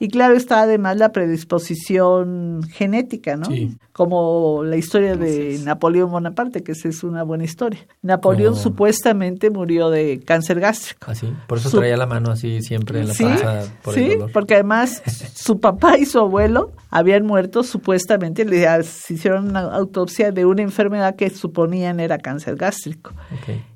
Y 0.03 0.09
claro 0.09 0.35
está 0.35 0.63
además 0.63 0.97
la 0.97 1.13
predisposición 1.13 2.63
genética, 2.71 3.37
¿no? 3.37 3.49
Como 3.93 4.65
la 4.65 4.77
historia 4.77 5.15
de 5.15 5.61
Napoleón 5.63 6.11
Bonaparte, 6.11 6.63
que 6.63 6.73
esa 6.73 6.89
es 6.89 7.05
una 7.05 7.23
buena 7.23 7.45
historia. 7.45 7.87
Napoleón 8.01 8.57
supuestamente 8.57 9.51
murió 9.51 9.91
de 9.91 10.21
cáncer 10.25 10.59
gástrico. 10.59 11.11
Así, 11.11 11.31
ah, 11.31 11.45
por 11.47 11.59
eso 11.59 11.77
traía 11.77 11.99
la 11.99 12.07
mano 12.07 12.31
así 12.31 12.63
siempre 12.63 13.01
en 13.01 13.09
la 13.09 13.15
panza 13.15 13.65
por 13.83 13.99
el 13.99 14.13
dolor. 14.13 14.33
porque 14.33 14.55
además 14.55 15.03
su 15.35 15.61
papá 15.61 15.99
y 15.99 16.07
su 16.07 16.19
abuelo 16.19 16.73
habían 16.89 17.27
muerto 17.27 17.63
supuestamente, 17.63 18.47
le 18.47 18.67
hicieron 19.11 19.51
una 19.51 19.61
autopsia 19.61 20.33
de 20.33 20.47
una 20.47 20.63
enfermedad 20.63 21.15
que 21.15 21.29
suponían 21.29 22.01
era 22.01 22.17
cáncer 22.17 22.57
gástrico. 22.57 23.13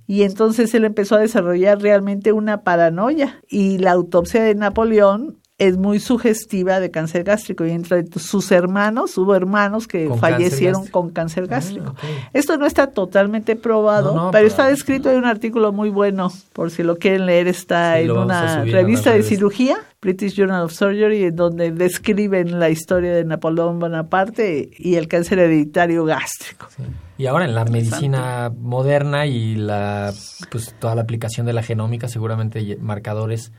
Y 0.07 0.23
entonces 0.23 0.75
él 0.75 0.85
empezó 0.85 1.17
a 1.17 1.21
desarrollar 1.21 1.83
realmente 1.83 2.33
una 2.33 2.63
paranoia. 2.63 3.41
Y 3.49 3.79
la 3.79 3.93
autopsia 3.93 4.43
de 4.43 4.55
Napoleón 4.55 5.39
es 5.57 5.77
muy 5.77 6.01
sugestiva 6.01 6.81
de 6.81 6.91
cáncer 6.91 7.23
gástrico 7.23 7.65
y 7.65 7.71
entre 7.71 8.05
sus 8.19 8.51
hermanos 8.51 9.17
hubo 9.17 9.37
hermanos 9.37 9.87
que 9.87 10.11
fallecieron 10.19 10.89
con 10.89 11.11
cáncer 11.11 11.45
ah, 11.45 11.47
gástrico. 11.47 11.95
Esto 12.33 12.57
no 12.57 12.67
está 12.67 12.89
totalmente 12.89 13.55
probado, 13.55 14.31
pero, 14.33 14.47
está 14.49 14.67
descrito 14.67 15.11
en 15.11 15.19
un 15.19 15.27
artículo 15.27 15.73
muy 15.73 15.91
bueno, 15.91 16.33
por 16.53 16.73
si 16.73 16.83
lo 16.83 16.97
quieren 16.97 17.27
leer, 17.27 17.47
está 17.47 18.01
en 18.01 18.11
una 18.11 18.65
revista 18.65 19.13
de 19.13 19.23
cirugía, 19.23 19.79
British 20.03 20.35
Journal 20.35 20.65
of 20.65 20.73
Surgery, 20.73 21.31
donde 21.31 21.71
describen 21.71 22.59
la 22.59 22.69
historia 22.69 23.13
de 23.15 23.25
Napoleón 23.25 23.79
Bonaparte 23.79 24.71
y 24.77 24.97
el 24.97 25.07
cáncer 25.07 25.39
hereditario 25.39 26.05
gástrico. 26.05 26.67
Y 27.17 27.27
ahora 27.27 27.45
en 27.45 27.55
la 27.55 27.65
medicina 27.65 28.53
moderna 28.59 29.27
y 29.27 29.55
la 29.55 30.13
pues 30.51 30.75
toda 30.81 30.97
la 30.97 31.03
aplicación 31.03 31.47
de 31.47 31.53
la 31.53 31.63
genómica, 31.63 32.09
seguramente 32.09 32.77
marcadores 32.81 33.53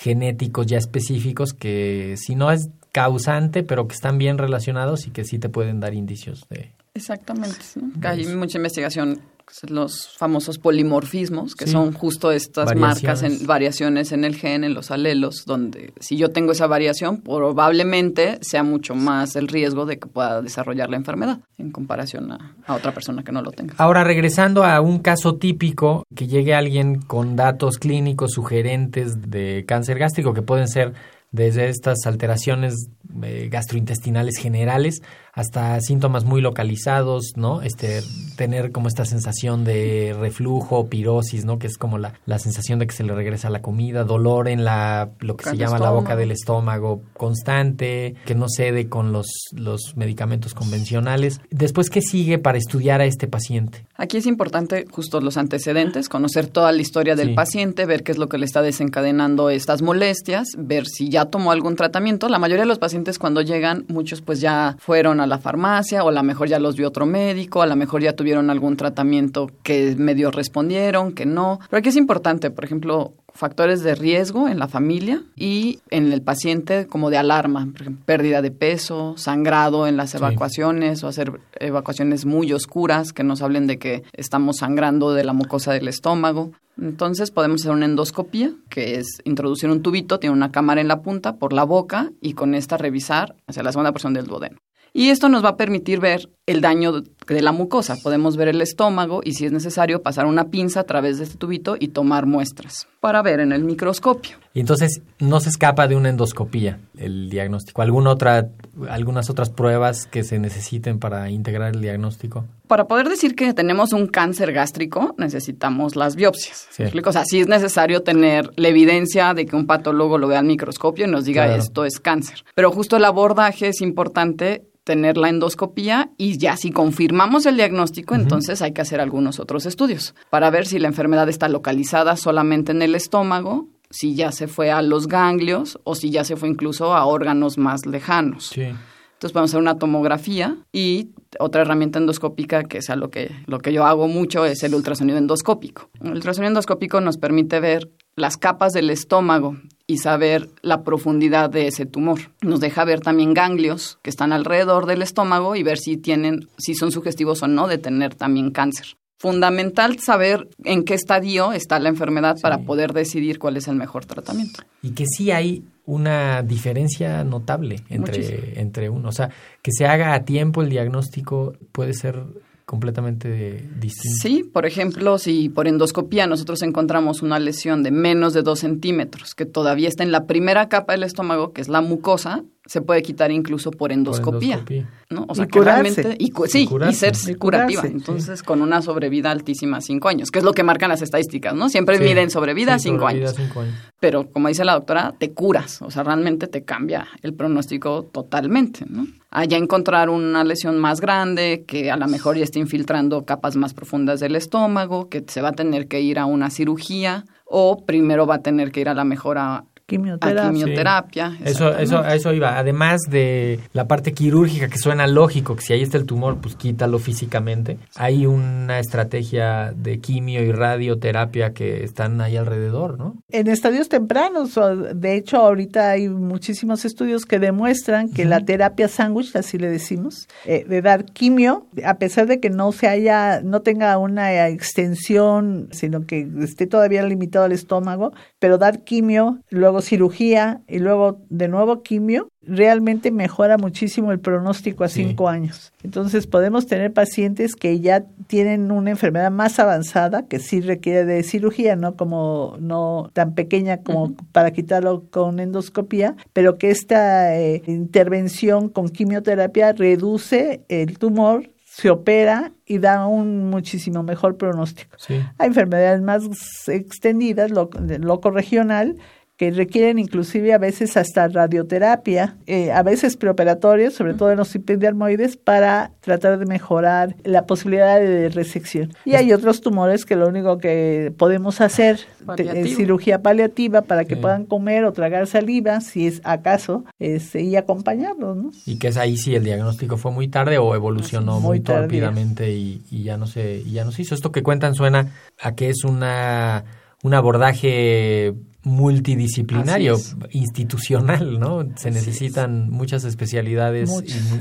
genéticos 0.00 0.66
ya 0.66 0.78
específicos 0.78 1.52
que 1.52 2.16
si 2.18 2.34
no 2.34 2.50
es 2.50 2.68
causante, 2.92 3.62
pero 3.62 3.88
que 3.88 3.94
están 3.94 4.18
bien 4.18 4.38
relacionados 4.38 5.06
y 5.06 5.10
que 5.10 5.24
sí 5.24 5.38
te 5.38 5.48
pueden 5.48 5.80
dar 5.80 5.94
indicios 5.94 6.46
de... 6.48 6.72
Exactamente. 6.94 7.58
Hay 8.02 8.26
mucha 8.26 8.58
investigación 8.58 9.20
los 9.68 10.16
famosos 10.16 10.58
polimorfismos, 10.58 11.54
que 11.54 11.66
son 11.66 11.92
justo 11.92 12.32
estas 12.32 12.74
marcas, 12.74 13.22
en, 13.22 13.46
variaciones 13.46 14.12
en 14.12 14.24
el 14.24 14.36
gen, 14.36 14.64
en 14.64 14.74
los 14.74 14.90
alelos, 14.90 15.44
donde 15.46 15.92
si 16.00 16.16
yo 16.16 16.30
tengo 16.30 16.52
esa 16.52 16.66
variación, 16.66 17.22
probablemente 17.22 18.38
sea 18.42 18.62
mucho 18.62 18.94
más 18.94 19.36
el 19.36 19.48
riesgo 19.48 19.86
de 19.86 19.98
que 19.98 20.06
pueda 20.08 20.42
desarrollar 20.42 20.90
la 20.90 20.96
enfermedad 20.96 21.40
en 21.58 21.70
comparación 21.70 22.32
a, 22.32 22.56
a 22.66 22.74
otra 22.74 22.92
persona 22.92 23.22
que 23.22 23.32
no 23.32 23.42
lo 23.42 23.52
tenga. 23.52 23.74
Ahora, 23.78 24.04
regresando 24.04 24.64
a 24.64 24.80
un 24.80 24.98
caso 24.98 25.36
típico, 25.36 26.04
que 26.14 26.26
llegue 26.26 26.54
alguien 26.54 27.00
con 27.00 27.36
datos 27.36 27.78
clínicos 27.78 28.32
sugerentes 28.32 29.30
de 29.30 29.64
cáncer 29.66 29.98
gástrico, 29.98 30.34
que 30.34 30.42
pueden 30.42 30.68
ser 30.68 30.94
desde 31.30 31.68
estas 31.68 32.06
alteraciones 32.06 32.88
eh, 33.22 33.48
gastrointestinales 33.50 34.36
generales 34.38 35.02
hasta 35.36 35.78
síntomas 35.82 36.24
muy 36.24 36.40
localizados, 36.40 37.34
¿no? 37.36 37.60
Este, 37.60 38.02
tener 38.36 38.72
como 38.72 38.88
esta 38.88 39.04
sensación 39.04 39.64
de 39.64 40.16
reflujo, 40.18 40.88
pirosis, 40.88 41.44
¿no? 41.44 41.58
Que 41.58 41.66
es 41.66 41.76
como 41.76 41.98
la, 41.98 42.14
la 42.24 42.38
sensación 42.38 42.78
de 42.78 42.86
que 42.86 42.94
se 42.94 43.04
le 43.04 43.14
regresa 43.14 43.50
la 43.50 43.60
comida, 43.60 44.04
dolor 44.04 44.48
en 44.48 44.64
la, 44.64 45.10
lo 45.20 45.36
que 45.36 45.50
se 45.50 45.58
llama 45.58 45.78
la 45.78 45.90
boca 45.90 46.16
del 46.16 46.30
estómago 46.30 47.02
constante, 47.12 48.14
que 48.24 48.34
no 48.34 48.46
cede 48.48 48.88
con 48.88 49.12
los, 49.12 49.26
los 49.52 49.94
medicamentos 49.94 50.54
convencionales. 50.54 51.42
Después, 51.50 51.90
¿qué 51.90 52.00
sigue 52.00 52.38
para 52.38 52.56
estudiar 52.56 53.02
a 53.02 53.04
este 53.04 53.28
paciente? 53.28 53.84
Aquí 53.96 54.16
es 54.16 54.26
importante 54.26 54.86
justo 54.90 55.20
los 55.20 55.36
antecedentes, 55.36 56.08
conocer 56.08 56.46
toda 56.46 56.72
la 56.72 56.80
historia 56.80 57.14
del 57.14 57.34
paciente, 57.34 57.84
ver 57.84 58.04
qué 58.04 58.12
es 58.12 58.18
lo 58.18 58.30
que 58.30 58.38
le 58.38 58.46
está 58.46 58.62
desencadenando 58.62 59.50
estas 59.50 59.82
molestias, 59.82 60.48
ver 60.56 60.86
si 60.86 61.10
ya 61.10 61.26
tomó 61.26 61.52
algún 61.52 61.76
tratamiento. 61.76 62.30
La 62.30 62.38
mayoría 62.38 62.62
de 62.62 62.68
los 62.68 62.78
pacientes 62.78 63.18
cuando 63.18 63.42
llegan, 63.42 63.84
muchos 63.88 64.22
pues 64.22 64.40
ya 64.40 64.76
fueron 64.78 65.20
a 65.20 65.25
la 65.26 65.38
farmacia 65.38 66.04
o 66.04 66.08
a 66.08 66.12
lo 66.12 66.22
mejor 66.22 66.48
ya 66.48 66.58
los 66.58 66.76
vio 66.76 66.88
otro 66.88 67.06
médico, 67.06 67.62
a 67.62 67.66
lo 67.66 67.76
mejor 67.76 68.02
ya 68.02 68.14
tuvieron 68.14 68.50
algún 68.50 68.76
tratamiento 68.76 69.50
que 69.62 69.94
medio 69.96 70.30
respondieron, 70.30 71.12
que 71.12 71.26
no. 71.26 71.60
Pero 71.70 71.78
aquí 71.78 71.88
es 71.88 71.96
importante, 71.96 72.50
por 72.50 72.64
ejemplo, 72.64 73.14
factores 73.36 73.82
de 73.82 73.94
riesgo 73.94 74.48
en 74.48 74.58
la 74.58 74.66
familia 74.66 75.22
y 75.36 75.80
en 75.90 76.12
el 76.12 76.22
paciente 76.22 76.86
como 76.86 77.10
de 77.10 77.18
alarma, 77.18 77.68
por 77.70 77.82
ejemplo, 77.82 78.04
pérdida 78.04 78.42
de 78.42 78.50
peso, 78.50 79.14
sangrado 79.16 79.86
en 79.86 79.96
las 79.96 80.14
evacuaciones 80.14 81.04
o 81.04 81.08
hacer 81.08 81.40
evacuaciones 81.60 82.24
muy 82.24 82.52
oscuras 82.52 83.12
que 83.12 83.22
nos 83.22 83.42
hablen 83.42 83.66
de 83.66 83.78
que 83.78 84.02
estamos 84.14 84.56
sangrando 84.58 85.12
de 85.12 85.24
la 85.24 85.32
mucosa 85.32 85.72
del 85.72 85.88
estómago. 85.88 86.52
Entonces 86.80 87.30
podemos 87.30 87.62
hacer 87.62 87.72
una 87.72 87.86
endoscopía, 87.86 88.52
que 88.68 88.96
es 88.96 89.06
introducir 89.24 89.70
un 89.70 89.82
tubito, 89.82 90.18
tiene 90.18 90.34
una 90.34 90.52
cámara 90.52 90.80
en 90.80 90.88
la 90.88 91.00
punta 91.00 91.36
por 91.36 91.52
la 91.52 91.64
boca 91.64 92.10
y 92.20 92.34
con 92.34 92.54
esta 92.54 92.76
revisar 92.76 93.34
hacia 93.46 93.62
la 93.62 93.72
segunda 93.72 93.92
porción 93.92 94.12
del 94.12 94.26
duodeno. 94.26 94.58
Y 94.98 95.10
esto 95.10 95.28
nos 95.28 95.44
va 95.44 95.50
a 95.50 95.56
permitir 95.58 96.00
ver 96.00 96.30
el 96.46 96.62
daño 96.62 96.90
de 97.02 97.42
la 97.42 97.52
mucosa. 97.52 97.98
Podemos 98.02 98.38
ver 98.38 98.48
el 98.48 98.62
estómago 98.62 99.20
y 99.22 99.34
si 99.34 99.44
es 99.44 99.52
necesario 99.52 100.00
pasar 100.00 100.24
una 100.24 100.44
pinza 100.48 100.80
a 100.80 100.84
través 100.84 101.18
de 101.18 101.24
este 101.24 101.36
tubito 101.36 101.76
y 101.78 101.88
tomar 101.88 102.24
muestras 102.24 102.88
para 103.00 103.20
ver 103.20 103.40
en 103.40 103.52
el 103.52 103.62
microscopio. 103.62 104.38
Y 104.54 104.60
entonces 104.60 105.02
no 105.18 105.38
se 105.40 105.50
escapa 105.50 105.86
de 105.86 105.96
una 105.96 106.08
endoscopía 106.08 106.78
el 106.96 107.28
diagnóstico. 107.28 107.82
¿Alguna 107.82 108.08
otra, 108.08 108.48
algunas 108.88 109.28
otras 109.28 109.50
pruebas 109.50 110.06
que 110.06 110.24
se 110.24 110.38
necesiten 110.38 110.98
para 110.98 111.28
integrar 111.28 111.74
el 111.74 111.82
diagnóstico? 111.82 112.46
Para 112.66 112.86
poder 112.86 113.08
decir 113.08 113.34
que 113.34 113.54
tenemos 113.54 113.92
un 113.92 114.06
cáncer 114.06 114.52
gástrico, 114.52 115.14
necesitamos 115.18 115.96
las 115.96 116.16
biopsias. 116.16 116.68
Sí. 116.70 116.84
O 117.04 117.12
sea, 117.12 117.24
sí 117.24 117.40
es 117.40 117.48
necesario 117.48 118.02
tener 118.02 118.50
la 118.56 118.68
evidencia 118.68 119.34
de 119.34 119.46
que 119.46 119.56
un 119.56 119.66
patólogo 119.66 120.18
lo 120.18 120.28
vea 120.28 120.40
al 120.40 120.46
microscopio 120.46 121.06
y 121.06 121.10
nos 121.10 121.24
diga 121.24 121.54
esto 121.56 121.84
es 121.84 122.00
cáncer. 122.00 122.44
Pero 122.54 122.70
justo 122.70 122.96
el 122.96 123.04
abordaje 123.04 123.68
es 123.68 123.80
importante 123.80 124.64
tener 124.86 125.16
la 125.16 125.28
endoscopía 125.28 126.10
y 126.16 126.26
Y 126.26 126.38
ya 126.38 126.56
si 126.56 126.70
confirmamos 126.70 127.46
el 127.46 127.56
diagnóstico, 127.56 128.14
entonces 128.14 128.62
hay 128.62 128.72
que 128.72 128.80
hacer 128.80 129.00
algunos 129.00 129.38
otros 129.38 129.64
estudios 129.66 130.14
para 130.28 130.50
ver 130.50 130.66
si 130.66 130.78
la 130.78 130.88
enfermedad 130.88 131.28
está 131.28 131.48
localizada 131.48 132.16
solamente 132.16 132.72
en 132.72 132.82
el 132.82 132.94
estómago, 132.94 133.68
si 133.90 134.14
ya 134.16 134.32
se 134.32 134.48
fue 134.48 134.70
a 134.70 134.82
los 134.82 135.06
ganglios 135.06 135.78
o 135.84 135.94
si 135.94 136.10
ya 136.10 136.24
se 136.24 136.36
fue 136.36 136.48
incluso 136.48 136.94
a 136.94 137.04
órganos 137.04 137.58
más 137.58 137.86
lejanos. 137.86 138.48
Sí. 138.48 138.72
Entonces 139.16 139.34
a 139.34 139.42
hacer 139.44 139.60
una 139.60 139.78
tomografía 139.78 140.58
y 140.72 141.08
otra 141.38 141.62
herramienta 141.62 141.98
endoscópica 141.98 142.64
que 142.64 142.78
es 142.78 142.88
lo 142.94 143.10
que, 143.10 143.30
lo 143.46 143.60
que 143.60 143.72
yo 143.72 143.86
hago 143.86 144.08
mucho 144.08 144.44
es 144.44 144.62
el 144.62 144.74
ultrasonido 144.74 145.16
endoscópico. 145.16 145.88
El 146.02 146.12
ultrasonido 146.12 146.48
endoscópico 146.48 147.00
nos 147.00 147.16
permite 147.16 147.58
ver 147.58 147.90
las 148.14 148.36
capas 148.36 148.74
del 148.74 148.90
estómago 148.90 149.56
y 149.86 149.98
saber 149.98 150.50
la 150.60 150.82
profundidad 150.82 151.48
de 151.48 151.66
ese 151.66 151.86
tumor. 151.86 152.18
Nos 152.42 152.60
deja 152.60 152.84
ver 152.84 153.00
también 153.00 153.32
ganglios 153.32 153.98
que 154.02 154.10
están 154.10 154.34
alrededor 154.34 154.84
del 154.84 155.00
estómago 155.00 155.56
y 155.56 155.62
ver 155.62 155.78
si 155.78 155.96
tienen, 155.96 156.48
si 156.58 156.74
son 156.74 156.92
sugestivos 156.92 157.42
o 157.42 157.48
no 157.48 157.68
de 157.68 157.78
tener 157.78 158.14
también 158.14 158.50
cáncer 158.50 158.96
fundamental 159.18 159.98
saber 159.98 160.48
en 160.64 160.84
qué 160.84 160.94
estadio 160.94 161.52
está 161.52 161.78
la 161.78 161.88
enfermedad 161.88 162.36
para 162.40 162.58
poder 162.58 162.92
decidir 162.92 163.38
cuál 163.38 163.56
es 163.56 163.68
el 163.68 163.76
mejor 163.76 164.04
tratamiento. 164.04 164.60
Y 164.82 164.90
que 164.90 165.04
sí 165.06 165.30
hay 165.30 165.64
una 165.86 166.42
diferencia 166.42 167.24
notable 167.24 167.82
entre, 167.88 168.60
entre 168.60 168.90
uno. 168.90 169.08
O 169.08 169.12
sea, 169.12 169.30
que 169.62 169.70
se 169.72 169.86
haga 169.86 170.14
a 170.14 170.24
tiempo 170.24 170.62
el 170.62 170.68
diagnóstico 170.68 171.54
puede 171.72 171.94
ser 171.94 172.24
completamente 172.66 173.64
distinto. 173.78 174.18
Sí, 174.20 174.42
por 174.42 174.66
ejemplo, 174.66 175.18
si 175.18 175.48
por 175.48 175.68
endoscopía 175.68 176.26
nosotros 176.26 176.62
encontramos 176.62 177.22
una 177.22 177.38
lesión 177.38 177.84
de 177.84 177.92
menos 177.92 178.34
de 178.34 178.42
dos 178.42 178.58
centímetros, 178.58 179.36
que 179.36 179.46
todavía 179.46 179.88
está 179.88 180.02
en 180.02 180.10
la 180.10 180.26
primera 180.26 180.68
capa 180.68 180.92
del 180.92 181.04
estómago, 181.04 181.52
que 181.52 181.60
es 181.60 181.68
la 181.68 181.80
mucosa, 181.80 182.42
se 182.66 182.82
puede 182.82 183.02
quitar 183.02 183.30
incluso 183.30 183.70
por 183.70 183.92
endoscopía. 183.92 184.64
¿no? 185.08 185.24
O 185.28 185.34
sea, 185.34 185.44
y 185.44 185.48
que 185.48 185.60
realmente. 185.60 186.16
Y, 186.18 186.32
sí, 186.46 186.68
y, 186.88 186.92
ser 186.92 187.14
curativa. 187.38 187.82
Entonces, 187.84 188.42
con 188.42 188.60
una 188.60 188.82
sobrevida 188.82 189.30
altísima, 189.30 189.80
cinco 189.80 190.08
años, 190.08 190.30
que 190.30 190.40
es 190.40 190.44
lo 190.44 190.52
que 190.52 190.62
marcan 190.62 190.88
las 190.90 191.02
estadísticas, 191.02 191.54
¿no? 191.54 191.68
Siempre 191.68 191.98
miden 191.98 192.30
sobrevida, 192.30 192.78
cinco, 192.78 193.06
años. 193.06 193.34
cinco 193.36 193.60
años. 193.60 193.74
Pero, 194.00 194.30
como 194.30 194.48
dice 194.48 194.64
la 194.64 194.74
doctora, 194.74 195.14
te 195.18 195.32
curas. 195.32 195.80
O 195.82 195.90
sea, 195.90 196.02
realmente 196.02 196.48
te 196.48 196.64
cambia 196.64 197.06
el 197.22 197.34
pronóstico 197.34 198.04
totalmente, 198.04 198.84
¿no? 198.88 199.06
Allá 199.30 199.58
encontrar 199.58 200.08
una 200.08 200.44
lesión 200.44 200.78
más 200.78 201.00
grande, 201.00 201.64
que 201.66 201.90
a 201.90 201.96
lo 201.96 202.08
mejor 202.08 202.36
ya 202.36 202.44
esté 202.44 202.58
infiltrando 202.58 203.24
capas 203.24 203.56
más 203.56 203.74
profundas 203.74 204.20
del 204.20 204.34
estómago, 204.34 205.08
que 205.08 205.24
se 205.26 205.42
va 205.42 205.50
a 205.50 205.52
tener 205.52 205.88
que 205.88 206.00
ir 206.00 206.18
a 206.18 206.26
una 206.26 206.50
cirugía, 206.50 207.24
o 207.44 207.84
primero 207.84 208.26
va 208.26 208.36
a 208.36 208.42
tener 208.42 208.72
que 208.72 208.80
ir 208.80 208.88
a 208.88 208.94
la 208.94 209.04
mejor 209.04 209.38
a 209.38 209.64
Quimioterapia. 209.86 210.50
quimioterapia. 210.50 211.38
Eso, 211.44 211.76
eso, 211.78 212.04
eso 212.04 212.32
iba. 212.32 212.58
Además 212.58 213.02
de 213.08 213.60
la 213.72 213.86
parte 213.86 214.12
quirúrgica, 214.12 214.68
que 214.68 214.78
suena 214.78 215.06
lógico, 215.06 215.54
que 215.54 215.62
si 215.62 215.72
ahí 215.72 215.82
está 215.82 215.96
el 215.96 216.06
tumor, 216.06 216.38
pues 216.40 216.56
quítalo 216.56 216.98
físicamente. 216.98 217.78
Hay 217.94 218.26
una 218.26 218.80
estrategia 218.80 219.72
de 219.76 220.00
quimio 220.00 220.42
y 220.42 220.50
radioterapia 220.50 221.52
que 221.52 221.84
están 221.84 222.20
ahí 222.20 222.36
alrededor, 222.36 222.98
¿no? 222.98 223.22
En 223.30 223.46
estadios 223.46 223.88
tempranos, 223.88 224.58
de 224.94 225.16
hecho, 225.16 225.36
ahorita 225.36 225.90
hay 225.90 226.08
muchísimos 226.08 226.84
estudios 226.84 227.24
que 227.24 227.38
demuestran 227.38 228.08
que 228.08 228.24
la 228.24 228.40
terapia 228.40 228.88
sándwich, 228.88 229.36
así 229.36 229.56
le 229.56 229.68
decimos, 229.68 230.26
eh, 230.46 230.64
de 230.68 230.82
dar 230.82 231.04
quimio, 231.04 231.66
a 231.84 231.94
pesar 231.94 232.26
de 232.26 232.40
que 232.40 232.50
no 232.50 232.72
se 232.72 232.88
haya, 232.88 233.40
no 233.42 233.62
tenga 233.62 233.96
una 233.98 234.48
extensión, 234.48 235.68
sino 235.70 236.06
que 236.06 236.28
esté 236.40 236.66
todavía 236.66 237.02
limitado 237.04 237.44
al 237.44 237.52
estómago, 237.52 238.12
pero 238.38 238.58
dar 238.58 238.82
quimio, 238.82 239.38
luego 239.50 239.75
cirugía 239.80 240.60
y 240.68 240.78
luego 240.78 241.20
de 241.28 241.48
nuevo 241.48 241.82
quimio, 241.82 242.28
realmente 242.42 243.10
mejora 243.10 243.58
muchísimo 243.58 244.12
el 244.12 244.20
pronóstico 244.20 244.84
a 244.84 244.88
cinco 244.88 245.28
años. 245.28 245.72
Entonces 245.82 246.26
podemos 246.26 246.66
tener 246.66 246.92
pacientes 246.92 247.56
que 247.56 247.80
ya 247.80 248.04
tienen 248.26 248.70
una 248.70 248.90
enfermedad 248.90 249.30
más 249.30 249.58
avanzada 249.58 250.26
que 250.26 250.38
sí 250.38 250.60
requiere 250.60 251.04
de 251.04 251.22
cirugía, 251.22 251.76
no 251.76 251.96
como 251.96 252.56
no 252.60 253.10
tan 253.12 253.34
pequeña 253.34 253.78
como 253.78 254.14
para 254.32 254.52
quitarlo 254.52 255.04
con 255.10 255.40
endoscopía, 255.40 256.16
pero 256.32 256.58
que 256.58 256.70
esta 256.70 257.36
eh, 257.36 257.62
intervención 257.66 258.68
con 258.68 258.88
quimioterapia 258.88 259.72
reduce 259.72 260.62
el 260.68 260.98
tumor 260.98 261.50
se 261.76 261.90
opera 261.90 262.52
y 262.64 262.78
da 262.78 263.06
un 263.06 263.50
muchísimo 263.50 264.02
mejor 264.02 264.38
pronóstico. 264.38 264.96
Hay 265.36 265.48
enfermedades 265.48 266.00
más 266.00 266.22
extendidas, 266.68 267.50
loco 267.50 268.30
regional, 268.30 268.96
que 269.36 269.50
requieren 269.50 269.98
inclusive 269.98 270.54
a 270.54 270.58
veces 270.58 270.96
hasta 270.96 271.28
radioterapia, 271.28 272.36
eh, 272.46 272.72
a 272.72 272.82
veces 272.82 273.16
preoperatorios, 273.16 273.92
sobre 273.94 274.14
todo 274.14 274.30
en 274.30 274.38
los 274.38 274.54
epidermoides, 274.54 275.36
para 275.36 275.92
tratar 276.00 276.38
de 276.38 276.46
mejorar 276.46 277.16
la 277.22 277.44
posibilidad 277.44 278.00
de 278.00 278.30
resección. 278.30 278.94
Y 279.04 279.14
hay 279.14 279.32
otros 279.32 279.60
tumores 279.60 280.06
que 280.06 280.16
lo 280.16 280.28
único 280.28 280.56
que 280.58 281.12
podemos 281.18 281.60
hacer 281.60 282.00
es 282.38 282.76
cirugía 282.76 283.20
paliativa 283.20 283.82
para 283.82 284.06
que 284.06 284.16
puedan 284.16 284.46
comer 284.46 284.84
o 284.84 284.92
tragar 284.92 285.26
saliva, 285.26 285.80
si 285.82 286.06
es 286.06 286.22
acaso, 286.24 286.84
este, 286.98 287.42
y 287.42 287.56
acompañarlos. 287.56 288.36
¿no? 288.36 288.50
Y 288.64 288.78
que 288.78 288.88
es 288.88 288.96
ahí 288.96 289.18
si 289.18 289.34
el 289.34 289.44
diagnóstico 289.44 289.98
fue 289.98 290.12
muy 290.12 290.28
tarde 290.28 290.56
o 290.56 290.74
evolucionó 290.74 291.40
muy, 291.40 291.60
muy 291.60 292.16
y, 292.46 292.82
y, 292.90 293.02
ya 293.02 293.18
no 293.18 293.26
se, 293.26 293.58
y 293.58 293.72
ya 293.72 293.84
no 293.84 293.92
se 293.92 294.02
hizo. 294.02 294.14
Esto 294.14 294.32
que 294.32 294.42
cuentan 294.42 294.74
suena 294.74 295.12
a 295.40 295.54
que 295.54 295.68
es 295.68 295.84
una 295.84 296.64
un 297.02 297.14
abordaje 297.14 298.34
multidisciplinario, 298.66 299.96
institucional, 300.32 301.38
¿no? 301.38 301.64
Se 301.76 301.92
necesitan 301.92 302.68
muchas 302.68 303.04
especialidades 303.04 303.88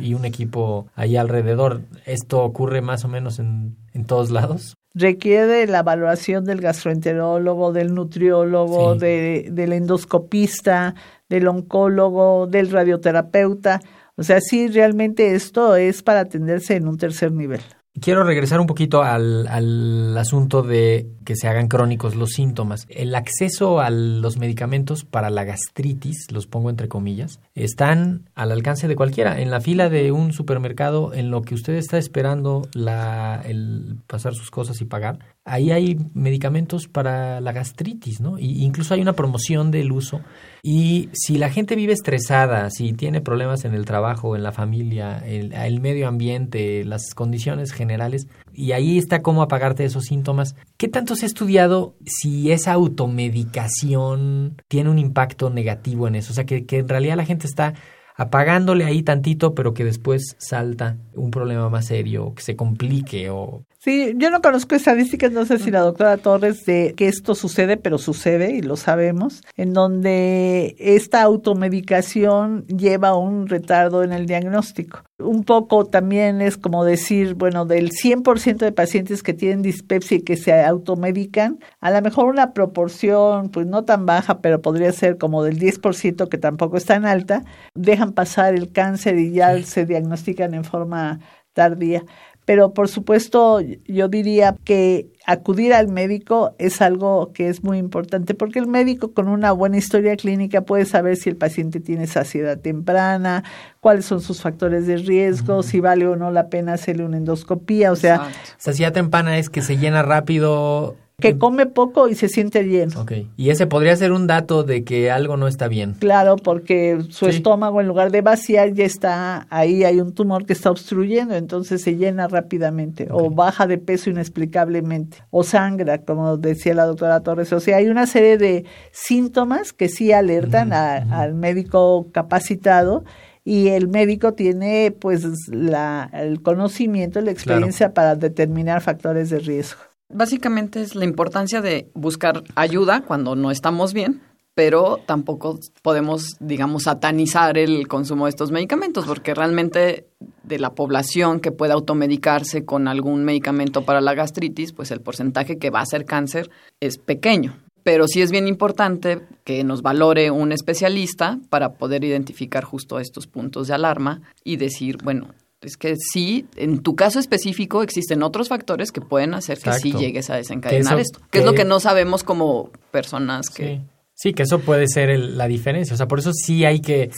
y, 0.01 0.15
un 0.15 0.25
equipo 0.25 0.87
ahí 0.95 1.15
alrededor. 1.15 1.83
¿Esto 2.07 2.43
ocurre 2.43 2.81
más 2.81 3.05
o 3.05 3.07
menos 3.07 3.37
en, 3.37 3.77
en 3.93 4.05
todos 4.05 4.31
lados? 4.31 4.77
Requiere 4.95 5.67
la 5.67 5.83
valoración 5.83 6.43
del 6.43 6.59
gastroenterólogo, 6.59 7.71
del 7.71 7.93
nutriólogo, 7.93 8.95
de, 8.95 9.49
del 9.51 9.73
endoscopista, 9.73 10.95
del 11.29 11.47
oncólogo, 11.47 12.47
del 12.47 12.71
radioterapeuta. 12.71 13.79
O 14.15 14.23
sea, 14.23 14.41
sí, 14.41 14.69
realmente 14.69 15.35
esto 15.35 15.75
es 15.75 16.01
para 16.01 16.21
atenderse 16.21 16.75
en 16.75 16.87
un 16.87 16.97
tercer 16.97 17.31
nivel. 17.31 17.61
Quiero 18.01 18.25
regresar 18.25 18.59
un 18.59 18.67
poquito 18.67 19.03
al, 19.03 19.47
al, 19.47 20.17
asunto 20.17 20.63
de 20.63 21.07
que 21.23 21.37
se 21.37 21.47
hagan 21.47 21.69
crónicos 21.69 22.15
los 22.15 22.31
síntomas. 22.31 22.85
El 22.89 23.15
acceso 23.15 23.79
a 23.79 23.89
los 23.89 24.37
medicamentos 24.37 25.05
para 25.05 25.29
la 25.29 25.45
gastritis, 25.45 26.29
los 26.31 26.45
pongo 26.45 26.69
entre 26.69 26.89
comillas, 26.89 27.39
están 27.53 28.29
al 28.35 28.51
alcance 28.51 28.89
de 28.89 28.97
cualquiera. 28.97 29.39
En 29.39 29.49
la 29.49 29.61
fila 29.61 29.89
de 29.89 30.11
un 30.11 30.33
supermercado, 30.33 31.13
en 31.13 31.31
lo 31.31 31.41
que 31.41 31.55
usted 31.55 31.75
está 31.75 31.97
esperando 31.97 32.67
la, 32.73 33.41
el 33.45 33.97
pasar 34.07 34.35
sus 34.35 34.51
cosas 34.51 34.81
y 34.81 34.85
pagar, 34.85 35.19
ahí 35.45 35.71
hay 35.71 35.97
medicamentos 36.15 36.87
para 36.87 37.39
la 37.39 37.51
gastritis, 37.51 38.19
¿no? 38.19 38.39
Y 38.39 38.63
incluso 38.63 38.95
hay 38.95 39.01
una 39.01 39.13
promoción 39.13 39.69
del 39.69 39.91
uso. 39.91 40.21
Y 40.63 41.09
si 41.13 41.37
la 41.37 41.51
gente 41.51 41.75
vive 41.75 41.93
estresada, 41.93 42.71
si 42.71 42.93
tiene 42.93 43.21
problemas 43.21 43.63
en 43.63 43.75
el 43.75 43.85
trabajo, 43.85 44.35
en 44.35 44.41
la 44.41 44.51
familia, 44.51 45.19
el, 45.19 45.53
el 45.53 45.79
medio 45.81 46.07
ambiente, 46.07 46.83
las 46.83 47.13
condiciones 47.13 47.71
generales, 47.71 48.27
y 48.53 48.71
ahí 48.71 48.97
está 48.97 49.21
cómo 49.21 49.43
apagarte 49.43 49.85
esos 49.85 50.05
síntomas, 50.05 50.55
¿qué 50.77 50.87
tanto 50.87 51.15
se 51.15 51.25
ha 51.25 51.27
estudiado 51.27 51.95
si 52.05 52.51
esa 52.51 52.73
automedicación 52.73 54.61
tiene 54.67 54.89
un 54.89 54.97
impacto 54.97 55.51
negativo 55.51 56.07
en 56.07 56.15
eso? 56.15 56.31
O 56.31 56.35
sea, 56.35 56.45
que, 56.45 56.65
que 56.65 56.79
en 56.79 56.89
realidad 56.89 57.17
la 57.17 57.25
gente 57.25 57.45
está 57.45 57.75
apagándole 58.17 58.85
ahí 58.85 59.03
tantito, 59.03 59.53
pero 59.53 59.73
que 59.73 59.83
después 59.83 60.35
salta 60.39 60.97
un 61.13 61.31
problema 61.31 61.69
más 61.69 61.87
serio, 61.87 62.33
que 62.33 62.41
se 62.41 62.55
complique 62.55 63.29
o... 63.29 63.65
Sí, 63.85 64.15
yo 64.17 64.31
no 64.31 64.41
conozco 64.41 64.73
estadísticas, 64.73 65.31
no 65.31 65.45
sé 65.45 65.59
si 65.59 65.69
la 65.69 65.81
doctora 65.81 66.17
Torres 66.17 66.65
de 66.65 66.95
que 66.97 67.07
esto 67.07 67.35
sucede, 67.35 67.77
pero 67.77 67.99
sucede 67.99 68.55
y 68.55 68.63
lo 68.63 68.77
sabemos, 68.77 69.43
en 69.57 69.73
donde 69.73 70.75
esta 70.79 71.21
automedicación 71.21 72.65
lleva 72.65 73.09
a 73.09 73.15
un 73.15 73.47
retardo 73.47 74.01
en 74.01 74.11
el 74.11 74.25
diagnóstico. 74.25 75.03
Un 75.19 75.43
poco 75.43 75.85
también 75.85 76.41
es 76.41 76.57
como 76.57 76.83
decir, 76.83 77.35
bueno, 77.35 77.65
del 77.65 77.91
100% 77.91 78.65
de 78.65 78.71
pacientes 78.71 79.21
que 79.21 79.35
tienen 79.35 79.61
dispepsia 79.61 80.17
y 80.17 80.23
que 80.23 80.35
se 80.35 80.63
automedican, 80.63 81.59
a 81.79 81.91
lo 81.91 82.01
mejor 82.01 82.25
una 82.25 82.53
proporción, 82.53 83.49
pues 83.49 83.67
no 83.67 83.85
tan 83.85 84.07
baja, 84.07 84.39
pero 84.39 84.63
podría 84.63 84.91
ser 84.93 85.19
como 85.19 85.43
del 85.43 85.59
10%, 85.59 86.27
que 86.27 86.39
tampoco 86.39 86.77
es 86.77 86.85
tan 86.85 87.05
alta, 87.05 87.43
dejan 87.75 88.13
pasar 88.13 88.55
el 88.55 88.71
cáncer 88.71 89.19
y 89.19 89.31
ya 89.31 89.61
se 89.61 89.85
diagnostican 89.85 90.55
en 90.55 90.63
forma 90.63 91.19
tardía. 91.53 92.03
Pero 92.45 92.73
por 92.73 92.87
supuesto, 92.87 93.59
yo 93.85 94.07
diría 94.07 94.55
que 94.63 95.07
acudir 95.25 95.73
al 95.73 95.87
médico 95.87 96.53
es 96.59 96.81
algo 96.81 97.31
que 97.33 97.49
es 97.49 97.63
muy 97.63 97.79
importante 97.79 98.35
porque 98.35 98.59
el 98.59 98.67
médico 98.67 99.13
con 99.13 99.27
una 99.27 99.51
buena 99.51 99.77
historia 99.77 100.15
clínica 100.15 100.61
puede 100.61 100.85
saber 100.85 101.17
si 101.17 101.29
el 101.29 101.35
paciente 101.35 101.79
tiene 101.79 102.05
saciedad 102.05 102.59
temprana, 102.59 103.43
cuáles 103.79 104.05
son 104.05 104.21
sus 104.21 104.41
factores 104.41 104.85
de 104.85 104.97
riesgo, 104.97 105.63
si 105.63 105.79
vale 105.79 106.07
o 106.07 106.15
no 106.15 106.29
la 106.29 106.49
pena 106.49 106.73
hacerle 106.73 107.05
una 107.05 107.17
endoscopía, 107.17 107.91
o 107.91 107.95
sea... 107.95 108.29
Saciedad 108.57 108.93
temprana 108.93 109.39
es 109.39 109.49
que 109.49 109.63
se 109.63 109.77
llena 109.77 110.03
rápido 110.03 110.95
que 111.19 111.37
come 111.37 111.65
poco 111.65 112.09
y 112.09 112.15
se 112.15 112.27
siente 112.27 112.63
lleno. 112.63 113.01
Ok, 113.01 113.13
y 113.37 113.49
ese 113.49 113.67
podría 113.67 113.95
ser 113.95 114.11
un 114.11 114.27
dato 114.27 114.63
de 114.63 114.83
que 114.83 115.11
algo 115.11 115.37
no 115.37 115.47
está 115.47 115.67
bien. 115.67 115.93
Claro, 115.93 116.35
porque 116.35 116.99
su 117.09 117.27
estómago 117.27 117.79
en 117.79 117.87
lugar 117.87 118.11
de 118.11 118.21
vaciar 118.21 118.73
ya 118.73 118.83
está 118.83 119.47
ahí, 119.49 119.83
hay 119.85 120.01
un 120.01 120.13
tumor 120.13 120.45
que 120.45 120.53
está 120.53 120.71
obstruyendo, 120.71 121.35
entonces 121.35 121.81
se 121.81 121.95
llena 121.95 122.27
rápidamente 122.27 123.07
o 123.11 123.29
baja 123.29 123.65
de 123.65 123.77
peso 123.77 124.09
inexplicablemente 124.09 125.17
o 125.29 125.43
sangra, 125.43 125.99
como 125.99 126.37
decía 126.37 126.73
la 126.73 126.85
doctora 126.85 127.21
Torres. 127.21 127.53
O 127.53 127.59
sea, 127.59 127.77
hay 127.77 127.87
una 127.87 128.07
serie 128.07 128.37
de 128.37 128.65
síntomas 128.91 129.71
que 129.71 129.87
sí 129.87 130.11
alertan 130.11 130.73
al 130.73 131.33
médico 131.33 132.07
capacitado 132.11 133.05
y 133.45 133.69
el 133.69 133.87
médico 133.87 134.33
tiene 134.33 134.93
pues 134.99 135.47
la, 135.49 136.09
el 136.13 136.41
conocimiento, 136.41 137.21
la 137.21 137.31
experiencia 137.31 137.93
para 137.93 138.15
determinar 138.15 138.81
factores 138.81 139.29
de 139.29 139.39
riesgo. 139.39 139.79
Básicamente 140.09 140.81
es 140.81 140.95
la 140.95 141.05
importancia 141.05 141.61
de 141.61 141.89
buscar 141.93 142.43
ayuda 142.55 143.01
cuando 143.01 143.35
no 143.35 143.51
estamos 143.51 143.93
bien, 143.93 144.21
pero 144.55 144.99
tampoco 145.05 145.59
podemos, 145.81 146.37
digamos, 146.39 146.83
satanizar 146.83 147.57
el 147.57 147.87
consumo 147.87 148.25
de 148.25 148.29
estos 148.29 148.51
medicamentos, 148.51 149.05
porque 149.05 149.33
realmente 149.33 150.07
de 150.43 150.59
la 150.59 150.73
población 150.73 151.41
que 151.41 151.51
puede 151.51 151.73
automedicarse 151.73 152.63
con 152.63 152.87
algún 152.87 153.25
medicamento 153.25 153.83
para 153.83 153.99
la 153.99 154.13
gastritis, 154.13 154.71
pues 154.71 154.91
el 154.91 155.01
porcentaje 155.01 155.57
que 155.57 155.69
va 155.69 155.81
a 155.81 155.85
ser 155.85 156.05
cáncer 156.05 156.49
es 156.79 156.97
pequeño. 156.97 157.57
Pero 157.83 158.07
sí 158.07 158.21
es 158.21 158.31
bien 158.31 158.47
importante 158.47 159.21
que 159.43 159.63
nos 159.63 159.81
valore 159.81 160.31
un 160.31 160.51
especialista 160.51 161.37
para 161.49 161.73
poder 161.73 162.03
identificar 162.03 162.63
justo 162.63 162.99
estos 162.99 163.27
puntos 163.27 163.67
de 163.67 163.75
alarma 163.75 164.21
y 164.43 164.55
decir, 164.55 164.97
bueno, 165.03 165.27
es 165.65 165.77
que 165.77 165.95
sí, 165.97 166.47
en 166.55 166.79
tu 166.79 166.95
caso 166.95 167.19
específico 167.19 167.83
existen 167.83 168.23
otros 168.23 168.49
factores 168.49 168.91
que 168.91 169.01
pueden 169.01 169.33
hacer 169.33 169.59
que 169.59 169.73
sí 169.73 169.91
llegues 169.93 170.29
a 170.29 170.35
desencadenar 170.35 170.99
esto, 170.99 171.19
que, 171.31 171.39
es 171.39 171.45
lo 171.45 171.53
que 171.53 171.65
no 171.65 171.79
sabemos 171.79 172.23
como 172.23 172.71
personas 172.91 173.49
que... 173.49 173.81
Sí. 174.17 174.33
que 174.33 174.43
eso 174.43 174.59
puede 174.59 174.87
ser 174.87 175.19
la 175.19 175.47
diferencia. 175.47 175.93
O 175.93 175.97
sea, 175.97 176.07
por 176.07 176.19
eso 176.19 176.31
sí 176.31 176.63
hay 176.63 176.79
que 176.79 177.11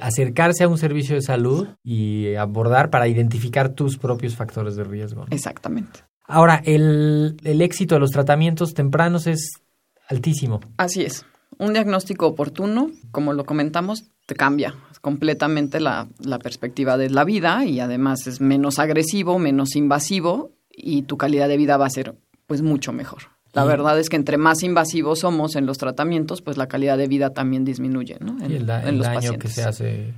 acercarse 0.00 0.64
a 0.64 0.68
un 0.68 0.76
servicio 0.76 1.14
de 1.14 1.22
salud 1.22 1.68
y 1.84 2.34
abordar 2.34 2.90
para 2.90 3.06
identificar 3.06 3.68
tus 3.68 3.96
propios 3.96 4.34
factores 4.34 4.74
de 4.74 4.82
riesgo. 4.82 5.24
Exactamente. 5.30 6.00
Ahora, 6.26 6.60
el, 6.64 7.36
el 7.44 7.62
éxito 7.62 7.94
de 7.94 8.00
los 8.00 8.10
tratamientos 8.10 8.74
tempranos 8.74 9.28
es 9.28 9.52
altísimo. 10.08 10.60
Así 10.78 11.02
es. 11.02 11.24
Un 11.58 11.74
diagnóstico 11.74 12.26
oportuno, 12.26 12.90
como 13.12 13.34
lo 13.34 13.44
comentamos, 13.44 14.10
te 14.26 14.34
cambia 14.34 14.74
completamente 15.02 15.80
la, 15.80 16.08
la 16.20 16.38
perspectiva 16.38 16.96
de 16.96 17.10
la 17.10 17.24
vida 17.24 17.66
y 17.66 17.80
además 17.80 18.26
es 18.26 18.40
menos 18.40 18.78
agresivo, 18.78 19.38
menos 19.38 19.76
invasivo 19.76 20.52
y 20.70 21.02
tu 21.02 21.18
calidad 21.18 21.48
de 21.48 21.58
vida 21.58 21.76
va 21.76 21.86
a 21.86 21.90
ser 21.90 22.14
pues 22.46 22.62
mucho 22.62 22.92
mejor. 22.92 23.24
La 23.52 23.64
verdad 23.64 23.98
es 23.98 24.08
que 24.08 24.16
entre 24.16 24.38
más 24.38 24.62
invasivos 24.62 25.20
somos 25.20 25.56
en 25.56 25.66
los 25.66 25.76
tratamientos, 25.76 26.40
pues 26.40 26.56
la 26.56 26.68
calidad 26.68 26.96
de 26.96 27.06
vida 27.06 27.30
también 27.30 27.66
disminuye, 27.66 28.16
¿no? 28.18 28.42
En, 28.42 28.50
y 28.50 28.54
el, 28.54 28.66
daño 28.66 29.38
que 29.38 29.48
se 29.48 29.62
hace. 29.62 30.14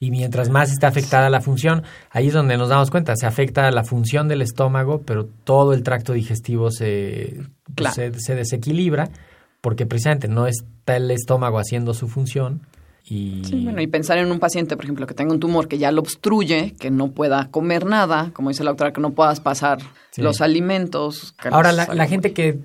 Y 0.00 0.10
mientras 0.10 0.50
más 0.50 0.72
está 0.72 0.88
afectada 0.88 1.30
la 1.30 1.40
función, 1.40 1.84
ahí 2.10 2.26
es 2.26 2.32
donde 2.32 2.56
nos 2.56 2.70
damos 2.70 2.90
cuenta, 2.90 3.14
se 3.14 3.24
afecta 3.24 3.70
la 3.70 3.84
función 3.84 4.26
del 4.26 4.42
estómago, 4.42 5.02
pero 5.02 5.26
todo 5.26 5.74
el 5.74 5.84
tracto 5.84 6.12
digestivo 6.12 6.72
se, 6.72 7.40
pues, 7.76 7.94
se 7.94 8.34
desequilibra 8.34 9.10
porque 9.60 9.86
precisamente 9.86 10.26
no 10.26 10.48
está 10.48 10.96
el 10.96 11.08
estómago 11.12 11.58
haciendo 11.58 11.94
su 11.94 12.08
función. 12.08 12.62
Y... 13.12 13.42
Sí, 13.44 13.60
bueno, 13.62 13.82
y 13.82 13.86
pensar 13.88 14.16
en 14.16 14.32
un 14.32 14.38
paciente, 14.38 14.74
por 14.74 14.86
ejemplo, 14.86 15.06
que 15.06 15.12
tenga 15.12 15.34
un 15.34 15.40
tumor 15.40 15.68
que 15.68 15.76
ya 15.76 15.92
lo 15.92 16.00
obstruye, 16.00 16.72
que 16.80 16.90
no 16.90 17.10
pueda 17.10 17.50
comer 17.50 17.84
nada, 17.84 18.30
como 18.32 18.48
dice 18.48 18.64
la 18.64 18.70
doctora, 18.70 18.94
que 18.94 19.02
no 19.02 19.10
puedas 19.10 19.40
pasar 19.40 19.80
los 20.16 20.40
alimentos. 20.40 21.34
Ahora, 21.50 21.72
la, 21.72 22.06
gente 22.06 22.32
que 22.32 22.60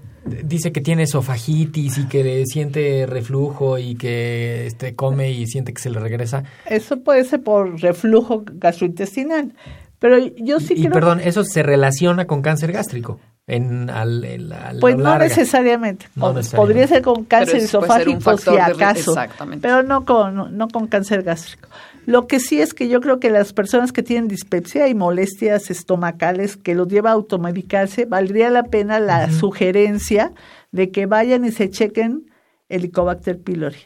dice 0.46 0.72
que 0.72 0.80
tiene 0.80 1.04
esofagitis 1.04 1.98
y 1.98 2.08
que 2.08 2.46
siente 2.46 3.06
reflujo 3.06 3.78
y 3.78 3.96
que 3.96 4.68
este, 4.68 4.96
come 4.96 5.32
y 5.32 5.48
siente 5.48 5.74
que 5.74 5.82
se 5.82 5.90
le 5.90 6.00
regresa. 6.00 6.46
Eso 6.66 7.02
puede 7.02 7.26
ser 7.26 7.44
por 7.44 7.82
reflujo 7.82 8.46
gastrointestinal. 8.46 9.54
Pero 10.00 10.18
yo 10.38 10.62
sí 10.62 10.76
y, 10.78 10.88
perdón, 10.88 11.20
eso 11.22 11.44
se 11.44 11.62
relaciona 11.62 12.26
con 12.26 12.42
cáncer 12.42 12.72
gástrico. 12.72 13.20
En, 13.50 13.90
al, 13.90 14.78
pues 14.82 14.98
no 14.98 15.18
necesariamente. 15.18 16.08
Podría 16.54 16.86
ser 16.86 17.02
con 17.02 17.24
cáncer 17.24 17.58
esofágico 17.58 18.38
si 18.38 18.58
acaso, 18.58 19.16
pero 19.62 19.84
no 19.84 20.04
con, 20.04 20.58
no 20.58 20.68
con 20.68 20.88
cáncer 20.88 21.24
gástrico. 21.24 21.70
Lo 22.06 22.28
que 22.28 22.42
sí 22.42 22.60
es 22.60 22.74
que 22.74 22.90
yo 22.90 23.00
creo 23.00 23.22
que 23.22 23.30
las 23.30 23.54
personas 23.54 23.94
que 23.94 24.04
tienen 24.04 24.28
dispepsia 24.28 24.90
y 24.90 24.96
molestias 24.96 25.72
estomacales 25.72 26.58
que 26.58 26.76
los 26.76 26.90
lleva 26.90 27.12
a 27.12 27.14
automedicarse, 27.14 28.04
valdría 28.04 28.50
la 28.50 28.64
pena 28.64 29.00
la 29.00 29.32
sugerencia 29.32 30.34
de 30.74 30.92
que 30.92 31.06
vayan 31.06 31.46
y 31.46 31.52
se 31.52 31.70
chequen 31.70 32.30
Helicobacter 32.70 33.42
pylori, 33.42 33.78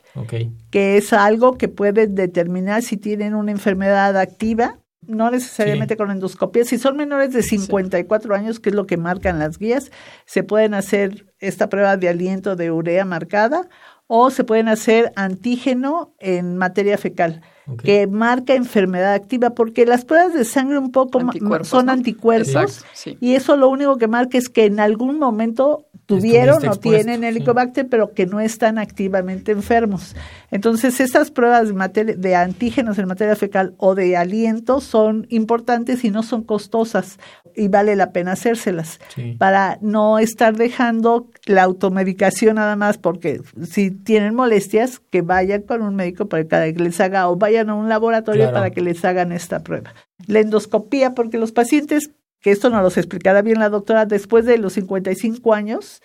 que 0.71 0.97
es 0.97 1.13
algo 1.13 1.60
que 1.60 1.67
puede 1.67 2.08
determinar 2.08 2.82
si 2.82 2.97
tienen 2.97 3.36
una 3.36 3.52
enfermedad 3.52 4.17
activa 4.17 4.80
no 5.07 5.31
necesariamente 5.31 5.97
con 5.97 6.11
endoscopia. 6.11 6.63
Si 6.63 6.77
son 6.77 6.95
menores 6.95 7.33
de 7.33 7.41
54 7.43 8.35
años, 8.35 8.59
que 8.59 8.69
es 8.69 8.75
lo 8.75 8.85
que 8.85 8.97
marcan 8.97 9.39
las 9.39 9.57
guías, 9.57 9.91
se 10.25 10.43
pueden 10.43 10.73
hacer 10.73 11.25
esta 11.39 11.69
prueba 11.69 11.97
de 11.97 12.09
aliento 12.09 12.55
de 12.55 12.71
urea 12.71 13.03
marcada 13.05 13.67
o 14.07 14.29
se 14.29 14.43
pueden 14.43 14.67
hacer 14.67 15.13
antígeno 15.15 16.13
en 16.19 16.57
materia 16.57 16.97
fecal, 16.97 17.41
que 17.81 18.07
marca 18.07 18.53
enfermedad 18.55 19.13
activa, 19.13 19.51
porque 19.51 19.85
las 19.85 20.03
pruebas 20.03 20.33
de 20.33 20.43
sangre 20.43 20.77
un 20.77 20.91
poco 20.91 21.21
son 21.63 21.89
anticuerpos 21.89 22.83
y 23.21 23.35
eso 23.35 23.55
lo 23.55 23.69
único 23.69 23.97
que 23.97 24.09
marca 24.09 24.37
es 24.37 24.49
que 24.49 24.65
en 24.65 24.81
algún 24.81 25.17
momento 25.17 25.85
tuvieron 26.17 26.67
o 26.67 26.76
tienen 26.76 27.24
helicobacter, 27.24 27.88
pero 27.88 28.13
que 28.13 28.26
no 28.26 28.39
están 28.39 28.78
activamente 28.78 29.52
enfermos. 29.52 30.15
Entonces, 30.52 31.00
estas 31.00 31.32
pruebas 31.32 31.69
de, 31.93 32.15
de 32.15 32.36
antígenos 32.36 32.97
en 32.97 33.08
materia 33.08 33.36
fecal 33.36 33.74
o 33.78 33.95
de 33.95 34.17
aliento 34.17 34.82
son 34.82 35.26
importantes 35.30 36.04
y 36.04 36.10
no 36.10 36.24
son 36.24 36.43
costosas 36.43 37.17
y 37.56 37.67
vale 37.67 37.95
la 37.95 38.12
pena 38.12 38.34
hacérselas 38.34 39.00
para 39.38 39.78
no 39.82 40.19
estar 40.19 40.56
dejando 40.56 41.30
la 41.45 41.63
automedicación 41.63 42.56
nada 42.56 42.76
más, 42.76 42.97
porque 42.97 43.41
si 43.63 43.91
tienen 43.91 44.36
molestias, 44.36 45.00
que 45.00 45.21
vayan 45.21 45.63
con 45.63 45.82
un 45.82 45.95
médico 45.95 46.28
para 46.28 46.45
que 46.45 46.74
les 46.80 47.00
haga 47.00 47.30
o 47.30 47.36
vayan 47.36 47.69
a 47.69 47.76
un 47.76 47.89
laboratorio 47.89 48.52
para 48.52 48.71
que 48.71 48.82
les 48.82 49.04
hagan 49.06 49.32
esta 49.32 49.60
prueba. 49.60 49.93
La 50.28 50.39
endoscopía, 50.39 51.13
porque 51.13 51.38
los 51.38 51.52
pacientes 51.52 52.12
que 52.41 52.51
esto 52.51 52.69
nos 52.69 52.82
lo 52.82 52.88
explicará 52.88 53.41
bien 53.41 53.60
la 53.60 53.69
doctora, 53.69 54.06
después 54.06 54.45
de 54.45 54.58
los 54.58 54.73
55 54.73 55.54
años, 55.54 56.01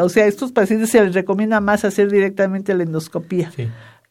o 0.00 0.08
sea, 0.08 0.24
a 0.24 0.26
estos 0.26 0.52
pacientes 0.52 0.90
se 0.90 1.02
les 1.02 1.14
recomienda 1.14 1.60
más 1.60 1.84
hacer 1.84 2.10
directamente 2.10 2.74
la 2.74 2.82
endoscopía. 2.82 3.50
Sí. 3.54 3.68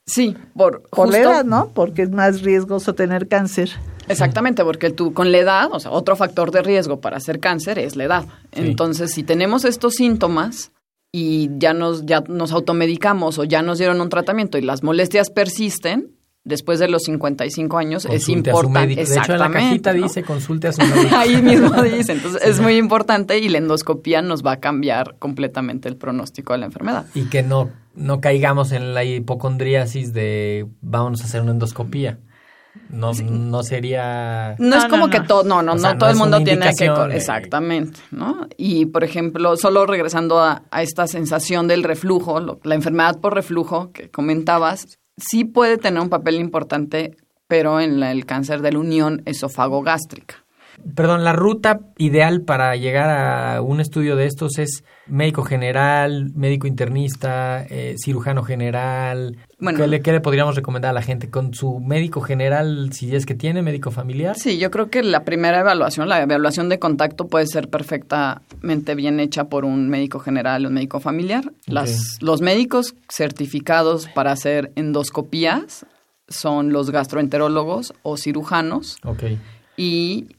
Sí, 0.08 0.38
por, 0.56 0.84
por 0.90 1.10
la 1.10 1.18
edad, 1.18 1.46
¿no? 1.46 1.72
Porque 1.74 2.04
es 2.04 2.10
más 2.10 2.42
riesgoso 2.42 2.96
tener 2.96 3.28
cáncer. 3.28 3.72
Exactamente, 4.08 4.64
porque 4.64 4.90
tú 4.90 5.14
con 5.14 5.34
la 5.34 5.40
edad, 5.40 5.68
o 5.70 5.82
sea, 5.82 5.92
otro 5.92 6.16
factor 6.16 6.52
de 6.52 6.62
riesgo 6.62 7.02
para 7.02 7.18
hacer 7.18 7.42
cáncer 7.42 7.78
es 7.78 7.98
la 7.98 8.06
edad. 8.06 8.26
Entonces, 8.54 9.12
si 9.12 9.24
tenemos 9.24 9.66
estos 9.66 9.96
síntomas 9.96 10.72
y 11.12 11.50
ya 11.58 11.74
nos 11.74 12.06
ya 12.06 12.22
nos 12.22 12.54
automedicamos 12.54 13.38
o 13.38 13.44
ya 13.44 13.62
nos 13.62 13.80
dieron 13.80 14.00
un 14.00 14.08
tratamiento 14.08 14.58
y 14.58 14.62
las 14.62 14.82
molestias 14.82 15.30
persisten, 15.30 16.17
después 16.48 16.80
de 16.80 16.88
los 16.88 17.04
55 17.04 17.78
años 17.78 18.06
es 18.06 18.30
importante. 18.30 18.96
De 18.96 19.02
hecho, 19.02 19.34
en 19.34 19.40
la 19.40 19.52
cajita 19.52 19.94
dice 19.94 20.24
consulte 20.24 20.70
a 20.70 20.72
su 20.72 20.82
médico. 20.96 21.16
Ahí 21.16 21.42
mismo 21.42 21.70
dice. 21.84 22.14
Entonces, 22.14 22.42
es 22.44 22.60
muy 22.60 22.78
importante 22.78 23.38
y 23.38 23.50
la 23.50 23.58
endoscopía 23.58 24.22
nos 24.22 24.44
va 24.44 24.54
a 24.54 24.60
cambiar 24.60 25.16
completamente 25.20 25.90
el 25.90 25.98
pronóstico 25.98 26.54
de 26.54 26.60
la 26.60 26.66
enfermedad. 26.66 27.06
Y 27.14 27.26
que 27.26 27.44
no, 27.44 27.70
no 27.96 28.22
caigamos 28.22 28.72
en 28.72 28.94
la 28.94 29.04
hipocondriasis 29.04 30.14
de 30.14 30.66
vamos 30.82 31.22
a 31.22 31.26
hacer 31.26 31.42
una 31.42 31.52
endoscopía. 31.52 32.20
No, 32.90 33.12
no 33.12 33.64
sería... 33.64 34.56
No, 34.60 34.78
es 34.78 34.86
como 34.86 35.10
que 35.10 35.20
todo, 35.20 35.44
no, 35.44 35.64
no, 35.64 35.76
no, 35.76 35.98
todo 35.98 36.12
el 36.12 36.16
mundo 36.16 36.42
tiene 36.44 36.70
que... 36.78 36.86
Exactamente, 37.12 38.00
¿no? 38.12 38.48
Y, 38.56 38.86
por 38.86 39.04
ejemplo, 39.04 39.58
solo 39.58 39.88
regresando 39.88 40.40
a, 40.40 40.62
a 40.70 40.84
esta 40.84 41.08
sensación 41.08 41.68
del 41.68 41.84
reflujo, 41.84 42.40
la 42.40 42.76
enfermedad 42.76 43.20
por 43.20 43.34
reflujo 43.34 43.92
que 43.92 44.12
comentabas, 44.12 45.00
sí 45.18 45.44
puede 45.44 45.78
tener 45.78 46.02
un 46.02 46.10
papel 46.10 46.36
importante, 46.36 47.18
pero 47.48 47.80
en 47.80 48.02
el 48.04 48.26
cáncer 48.26 48.62
de 48.62 48.72
la 48.72 48.80
unión 48.80 49.22
esofágo-gástrica. 49.26 50.47
Perdón, 50.96 51.24
la 51.24 51.34
ruta 51.34 51.80
ideal 51.98 52.42
para 52.42 52.76
llegar 52.76 53.10
a 53.10 53.62
un 53.62 53.82
estudio 53.82 54.16
de 54.16 54.26
estos 54.26 54.58
es 54.58 54.84
médico 55.08 55.44
general, 55.44 56.32
médico 56.36 56.68
internista, 56.68 57.66
eh, 57.70 57.96
cirujano 57.98 58.44
general. 58.44 59.38
¿Qué, 59.60 59.88
le, 59.88 60.02
¿Qué, 60.02 60.12
le, 60.12 60.22
podríamos 60.22 60.56
recomendar 60.56 60.92
a 60.92 60.94
la 60.94 61.02
gente? 61.02 61.30
¿Con 61.30 61.54
su 61.54 61.80
médico 61.80 62.22
general, 62.22 62.92
si 62.94 63.16
es 63.16 63.26
que 63.26 63.36
tiene 63.36 63.62
médico 63.62 63.92
familiar? 63.92 64.36
Sí, 64.38 64.58
yo 64.58 64.72
creo 64.72 64.90
que 64.90 65.04
la 65.04 65.24
primera 65.24 65.60
evaluación, 65.60 66.08
la 66.08 66.22
evaluación 66.22 66.70
de 66.70 66.80
contacto 66.80 67.28
puede 67.28 67.48
ser 67.48 67.70
perfectamente 67.70 68.96
bien 68.96 69.20
hecha 69.20 69.46
por 69.46 69.66
un 69.66 69.90
médico 69.90 70.20
general 70.20 70.66
o 70.66 70.68
un 70.70 70.76
médico 70.76 71.00
familiar. 71.00 71.52
Las, 71.66 72.18
los 72.22 72.42
médicos 72.42 72.96
certificados 73.10 74.08
para 74.08 74.32
hacer 74.32 74.72
endoscopías 74.76 75.86
son 76.28 76.72
los 76.72 76.92
gastroenterólogos 76.92 77.94
o 78.04 78.18
cirujanos. 78.18 78.98
Okay. 79.04 79.40
Y 79.76 80.37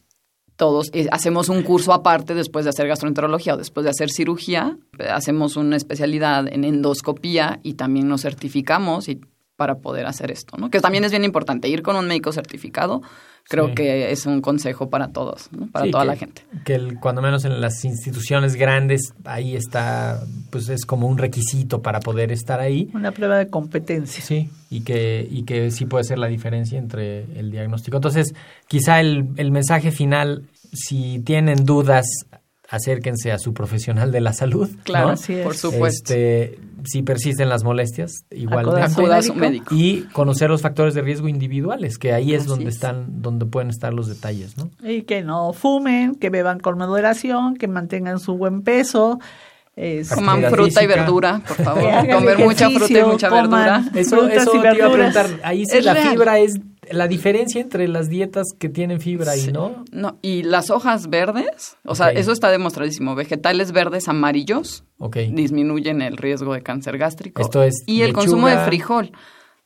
todos 0.59 0.91
hacemos 1.13 1.49
un 1.49 1.63
curso 1.63 1.93
aparte 1.93 2.35
después 2.35 2.65
de 2.65 2.71
hacer 2.71 2.89
gastroenterología 2.89 3.55
o 3.55 3.57
después 3.57 3.85
de 3.85 3.91
hacer 3.91 4.11
cirugía, 4.11 4.77
hacemos 5.09 5.57
una 5.57 5.77
especialidad 5.77 6.53
en 6.53 6.65
endoscopía 6.65 7.61
y 7.63 7.75
también 7.75 8.09
nos 8.09 8.23
certificamos 8.23 9.09
y 9.09 9.21
para 9.55 9.77
poder 9.77 10.07
hacer 10.07 10.33
esto, 10.33 10.57
¿no? 10.57 10.69
Que 10.69 10.81
también 10.81 11.05
es 11.05 11.13
bien 11.13 11.25
importante 11.25 11.69
ir 11.69 11.83
con 11.83 11.95
un 11.95 12.09
médico 12.09 12.33
certificado. 12.33 13.03
Creo 13.49 13.75
que 13.75 14.13
es 14.13 14.27
un 14.27 14.43
consejo 14.43 14.91
para 14.91 15.09
todos, 15.09 15.49
¿no? 15.53 15.69
para 15.69 15.91
toda 15.91 16.05
la 16.05 16.17
gente. 16.17 16.43
Que 16.67 16.75
el, 16.75 17.01
cuando 17.01 17.23
menos 17.23 17.47
en 17.47 17.63
las 17.63 17.83
instituciones 17.83 18.57
grandes, 18.57 19.15
ahí 19.25 19.57
está, 19.57 20.23
pues 20.51 20.69
es 20.69 20.85
como 20.85 21.09
un 21.09 21.17
requisito 21.17 21.81
para 21.81 22.01
poder 22.01 22.31
estar 22.31 22.61
ahí. 22.61 22.91
Una 22.93 23.11
prueba 23.11 23.39
de 23.39 23.49
competencia. 23.49 24.23
Sí, 24.23 24.51
y 24.69 24.83
que, 24.83 25.27
y 25.31 25.45
que 25.45 25.71
sí 25.71 25.87
puede 25.87 26.05
ser 26.05 26.19
la 26.19 26.27
diferencia 26.27 26.79
entre 26.79 27.25
el 27.39 27.51
diagnóstico. 27.51 27.97
Entonces, 27.97 28.35
quizá 28.67 29.01
el, 29.01 29.29
el 29.37 29.51
mensaje 29.51 29.93
final, 29.93 30.43
si 30.75 31.21
tienen 31.21 31.65
dudas 31.65 32.05
acérquense 32.69 33.33
a 33.33 33.39
su 33.39 33.55
profesional 33.55 34.13
de 34.13 34.21
la 34.21 34.33
salud. 34.33 34.69
Claro, 34.85 35.15
por 35.43 35.57
supuesto. 35.57 36.13
Este, 36.13 36.59
si 36.85 37.03
persisten 37.03 37.49
las 37.49 37.65
molestias, 37.65 38.25
igual 38.31 38.69
acuda 38.79 39.17
a 39.17 39.23
su 39.23 39.35
médico. 39.35 39.75
Y 39.75 40.03
conocer 40.13 40.51
los 40.51 40.61
factores 40.61 40.95
de 40.95 41.01
riesgo 41.01 41.29
individuales, 41.29 41.99
que 41.99 42.13
ahí 42.13 42.35
es 42.35 42.47
donde 42.47 42.69
están, 42.69 43.23
donde 43.23 43.47
pueden 43.47 43.71
estar 43.71 43.95
los 43.95 44.07
detalles, 44.07 44.57
¿no? 44.59 44.71
Y 44.83 45.03
que 45.03 45.23
no 45.23 45.53
fumen, 45.55 46.15
que 46.15 46.29
beban 46.31 46.61
con 46.61 46.77
moderación, 46.77 47.57
que 47.57 47.69
mantengan 47.69 48.21
su 48.21 48.37
buen 48.37 48.63
peso. 48.63 49.19
Coman 50.15 50.43
fruta 50.51 50.83
y 50.83 50.87
verdura, 50.87 51.41
por 51.47 51.57
favor. 51.57 52.09
Comer 52.13 52.39
mucha 52.39 52.69
fruta 52.69 52.99
y 52.99 53.05
mucha 53.05 53.31
verdura. 53.31 53.85
Eso, 53.95 54.29
eso 54.29 54.51
te 54.51 54.57
iba 54.59 54.71
a 54.71 54.75
preguntar. 54.75 55.27
Ahí 55.43 55.65
sí 55.67 55.81
la 55.81 55.95
fibra 55.95 56.39
es 56.39 56.59
la 56.91 57.09
diferencia 57.09 57.61
entre 57.61 57.89
las 57.89 58.09
dietas 58.09 58.47
que 58.59 58.69
tienen 58.69 59.01
fibra 59.01 59.37
y 59.37 59.53
no. 59.53 59.85
No, 59.93 60.19
y 60.23 60.43
las 60.43 60.71
hojas 60.71 61.09
verdes, 61.09 61.77
o 61.85 61.95
sea, 61.95 62.11
eso 62.11 62.33
está 62.33 62.51
demostradísimo. 62.51 63.15
Vegetales 63.15 63.73
verdes 63.73 64.09
amarillos 64.09 64.85
disminuyen 65.33 66.03
el 66.03 66.17
riesgo 66.17 66.55
de 66.55 66.63
cáncer 66.63 66.99
gástrico. 66.99 67.43
Esto 67.43 67.63
es 67.63 67.75
y 67.87 68.03
el 68.03 68.13
consumo 68.13 68.49
de 68.49 68.59
frijol. 68.59 69.13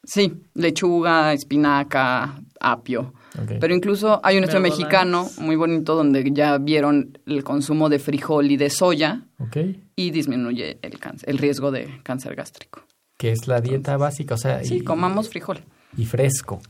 Sí, 0.04 0.42
lechuga, 0.54 1.32
espinaca, 1.32 2.42
apio. 2.61 3.14
Pero 3.61 3.74
incluso 3.74 4.20
hay 4.22 4.37
un 4.37 4.44
estudio 4.44 4.62
mexicano 4.62 5.28
muy 5.38 5.56
bonito 5.56 5.94
donde 5.94 6.28
ya 6.32 6.58
vieron 6.58 7.18
el 7.26 7.44
consumo 7.44 7.88
de 7.88 7.98
frijol 7.98 8.50
y 8.50 8.56
de 8.56 8.68
soya 8.68 9.22
y 9.96 10.11
disminuye 10.11 10.78
el, 10.82 10.98
cáncer, 10.98 11.28
el 11.30 11.38
riesgo 11.38 11.70
de 11.70 12.00
cáncer 12.02 12.35
gástrico. 12.35 12.82
Que 13.16 13.30
es 13.30 13.46
la 13.46 13.61
dieta 13.61 13.96
básica, 13.96 14.35
o 14.35 14.38
sea... 14.38 14.64
Sí, 14.64 14.82
comamos 14.82 15.28
frijol. 15.28 15.61
Y 15.96 16.07
fresco. 16.07 16.61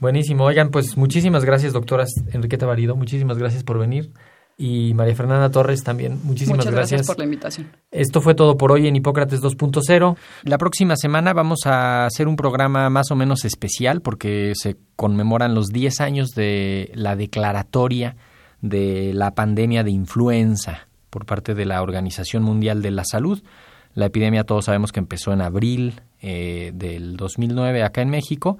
Buenísimo. 0.00 0.44
Oigan, 0.44 0.70
pues 0.70 0.96
muchísimas 0.96 1.44
gracias, 1.44 1.72
doctoras 1.72 2.10
Enriqueta 2.32 2.66
Varido. 2.66 2.96
Muchísimas 2.96 3.38
gracias 3.38 3.62
por 3.62 3.78
venir. 3.78 4.12
Y 4.56 4.94
María 4.94 5.16
Fernanda 5.16 5.50
Torres 5.50 5.82
también, 5.82 6.20
muchísimas 6.22 6.58
Muchas 6.58 6.72
gracias. 6.72 7.06
por 7.08 7.18
la 7.18 7.24
invitación. 7.24 7.72
Esto 7.90 8.20
fue 8.20 8.36
todo 8.36 8.56
por 8.56 8.70
hoy 8.70 8.86
en 8.86 8.94
Hipócrates 8.94 9.42
2.0. 9.42 10.16
La 10.44 10.58
próxima 10.58 10.94
semana 10.96 11.32
vamos 11.32 11.66
a 11.66 12.06
hacer 12.06 12.28
un 12.28 12.36
programa 12.36 12.88
más 12.88 13.10
o 13.10 13.16
menos 13.16 13.44
especial 13.44 14.00
porque 14.00 14.52
se 14.54 14.76
conmemoran 14.94 15.56
los 15.56 15.68
10 15.68 16.00
años 16.00 16.30
de 16.30 16.92
la 16.94 17.16
declaratoria 17.16 18.16
de 18.60 19.12
la 19.12 19.34
pandemia 19.34 19.82
de 19.82 19.90
influenza 19.90 20.86
por 21.10 21.26
parte 21.26 21.54
de 21.54 21.66
la 21.66 21.82
Organización 21.82 22.44
Mundial 22.44 22.80
de 22.80 22.92
la 22.92 23.04
Salud. 23.04 23.42
La 23.94 24.06
epidemia 24.06 24.44
todos 24.44 24.66
sabemos 24.66 24.92
que 24.92 25.00
empezó 25.00 25.32
en 25.32 25.42
abril 25.42 26.00
eh, 26.26 26.72
del 26.74 27.18
2009 27.18 27.82
acá 27.82 28.00
en 28.00 28.08
México, 28.08 28.56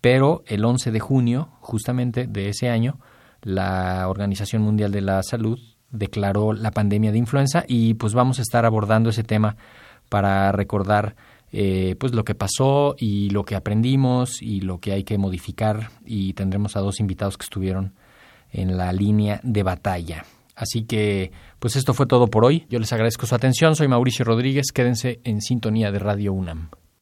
pero 0.00 0.42
el 0.48 0.64
11 0.64 0.90
de 0.90 0.98
junio 0.98 1.50
justamente 1.60 2.26
de 2.26 2.48
ese 2.48 2.68
año 2.68 2.98
la 3.40 4.08
Organización 4.08 4.62
Mundial 4.62 4.90
de 4.90 5.00
la 5.00 5.22
Salud 5.22 5.60
declaró 5.92 6.52
la 6.52 6.72
pandemia 6.72 7.12
de 7.12 7.18
influenza 7.18 7.64
y 7.68 7.94
pues 7.94 8.14
vamos 8.14 8.40
a 8.40 8.42
estar 8.42 8.66
abordando 8.66 9.10
ese 9.10 9.22
tema 9.22 9.56
para 10.08 10.50
recordar 10.50 11.14
eh, 11.52 11.94
pues 12.00 12.12
lo 12.14 12.24
que 12.24 12.34
pasó 12.34 12.96
y 12.98 13.30
lo 13.30 13.44
que 13.44 13.54
aprendimos 13.54 14.42
y 14.42 14.60
lo 14.60 14.80
que 14.80 14.90
hay 14.90 15.04
que 15.04 15.16
modificar 15.16 15.90
y 16.04 16.32
tendremos 16.32 16.74
a 16.74 16.80
dos 16.80 16.98
invitados 16.98 17.38
que 17.38 17.44
estuvieron 17.44 17.94
en 18.50 18.76
la 18.76 18.92
línea 18.92 19.38
de 19.44 19.62
batalla. 19.62 20.24
Así 20.56 20.82
que 20.82 21.30
pues 21.60 21.76
esto 21.76 21.94
fue 21.94 22.06
todo 22.06 22.26
por 22.26 22.44
hoy. 22.44 22.66
Yo 22.68 22.80
les 22.80 22.92
agradezco 22.92 23.26
su 23.26 23.36
atención. 23.36 23.76
Soy 23.76 23.86
Mauricio 23.86 24.24
Rodríguez. 24.24 24.72
Quédense 24.72 25.20
en 25.22 25.40
sintonía 25.40 25.92
de 25.92 26.00
Radio 26.00 26.32
UNAM. 26.32 26.70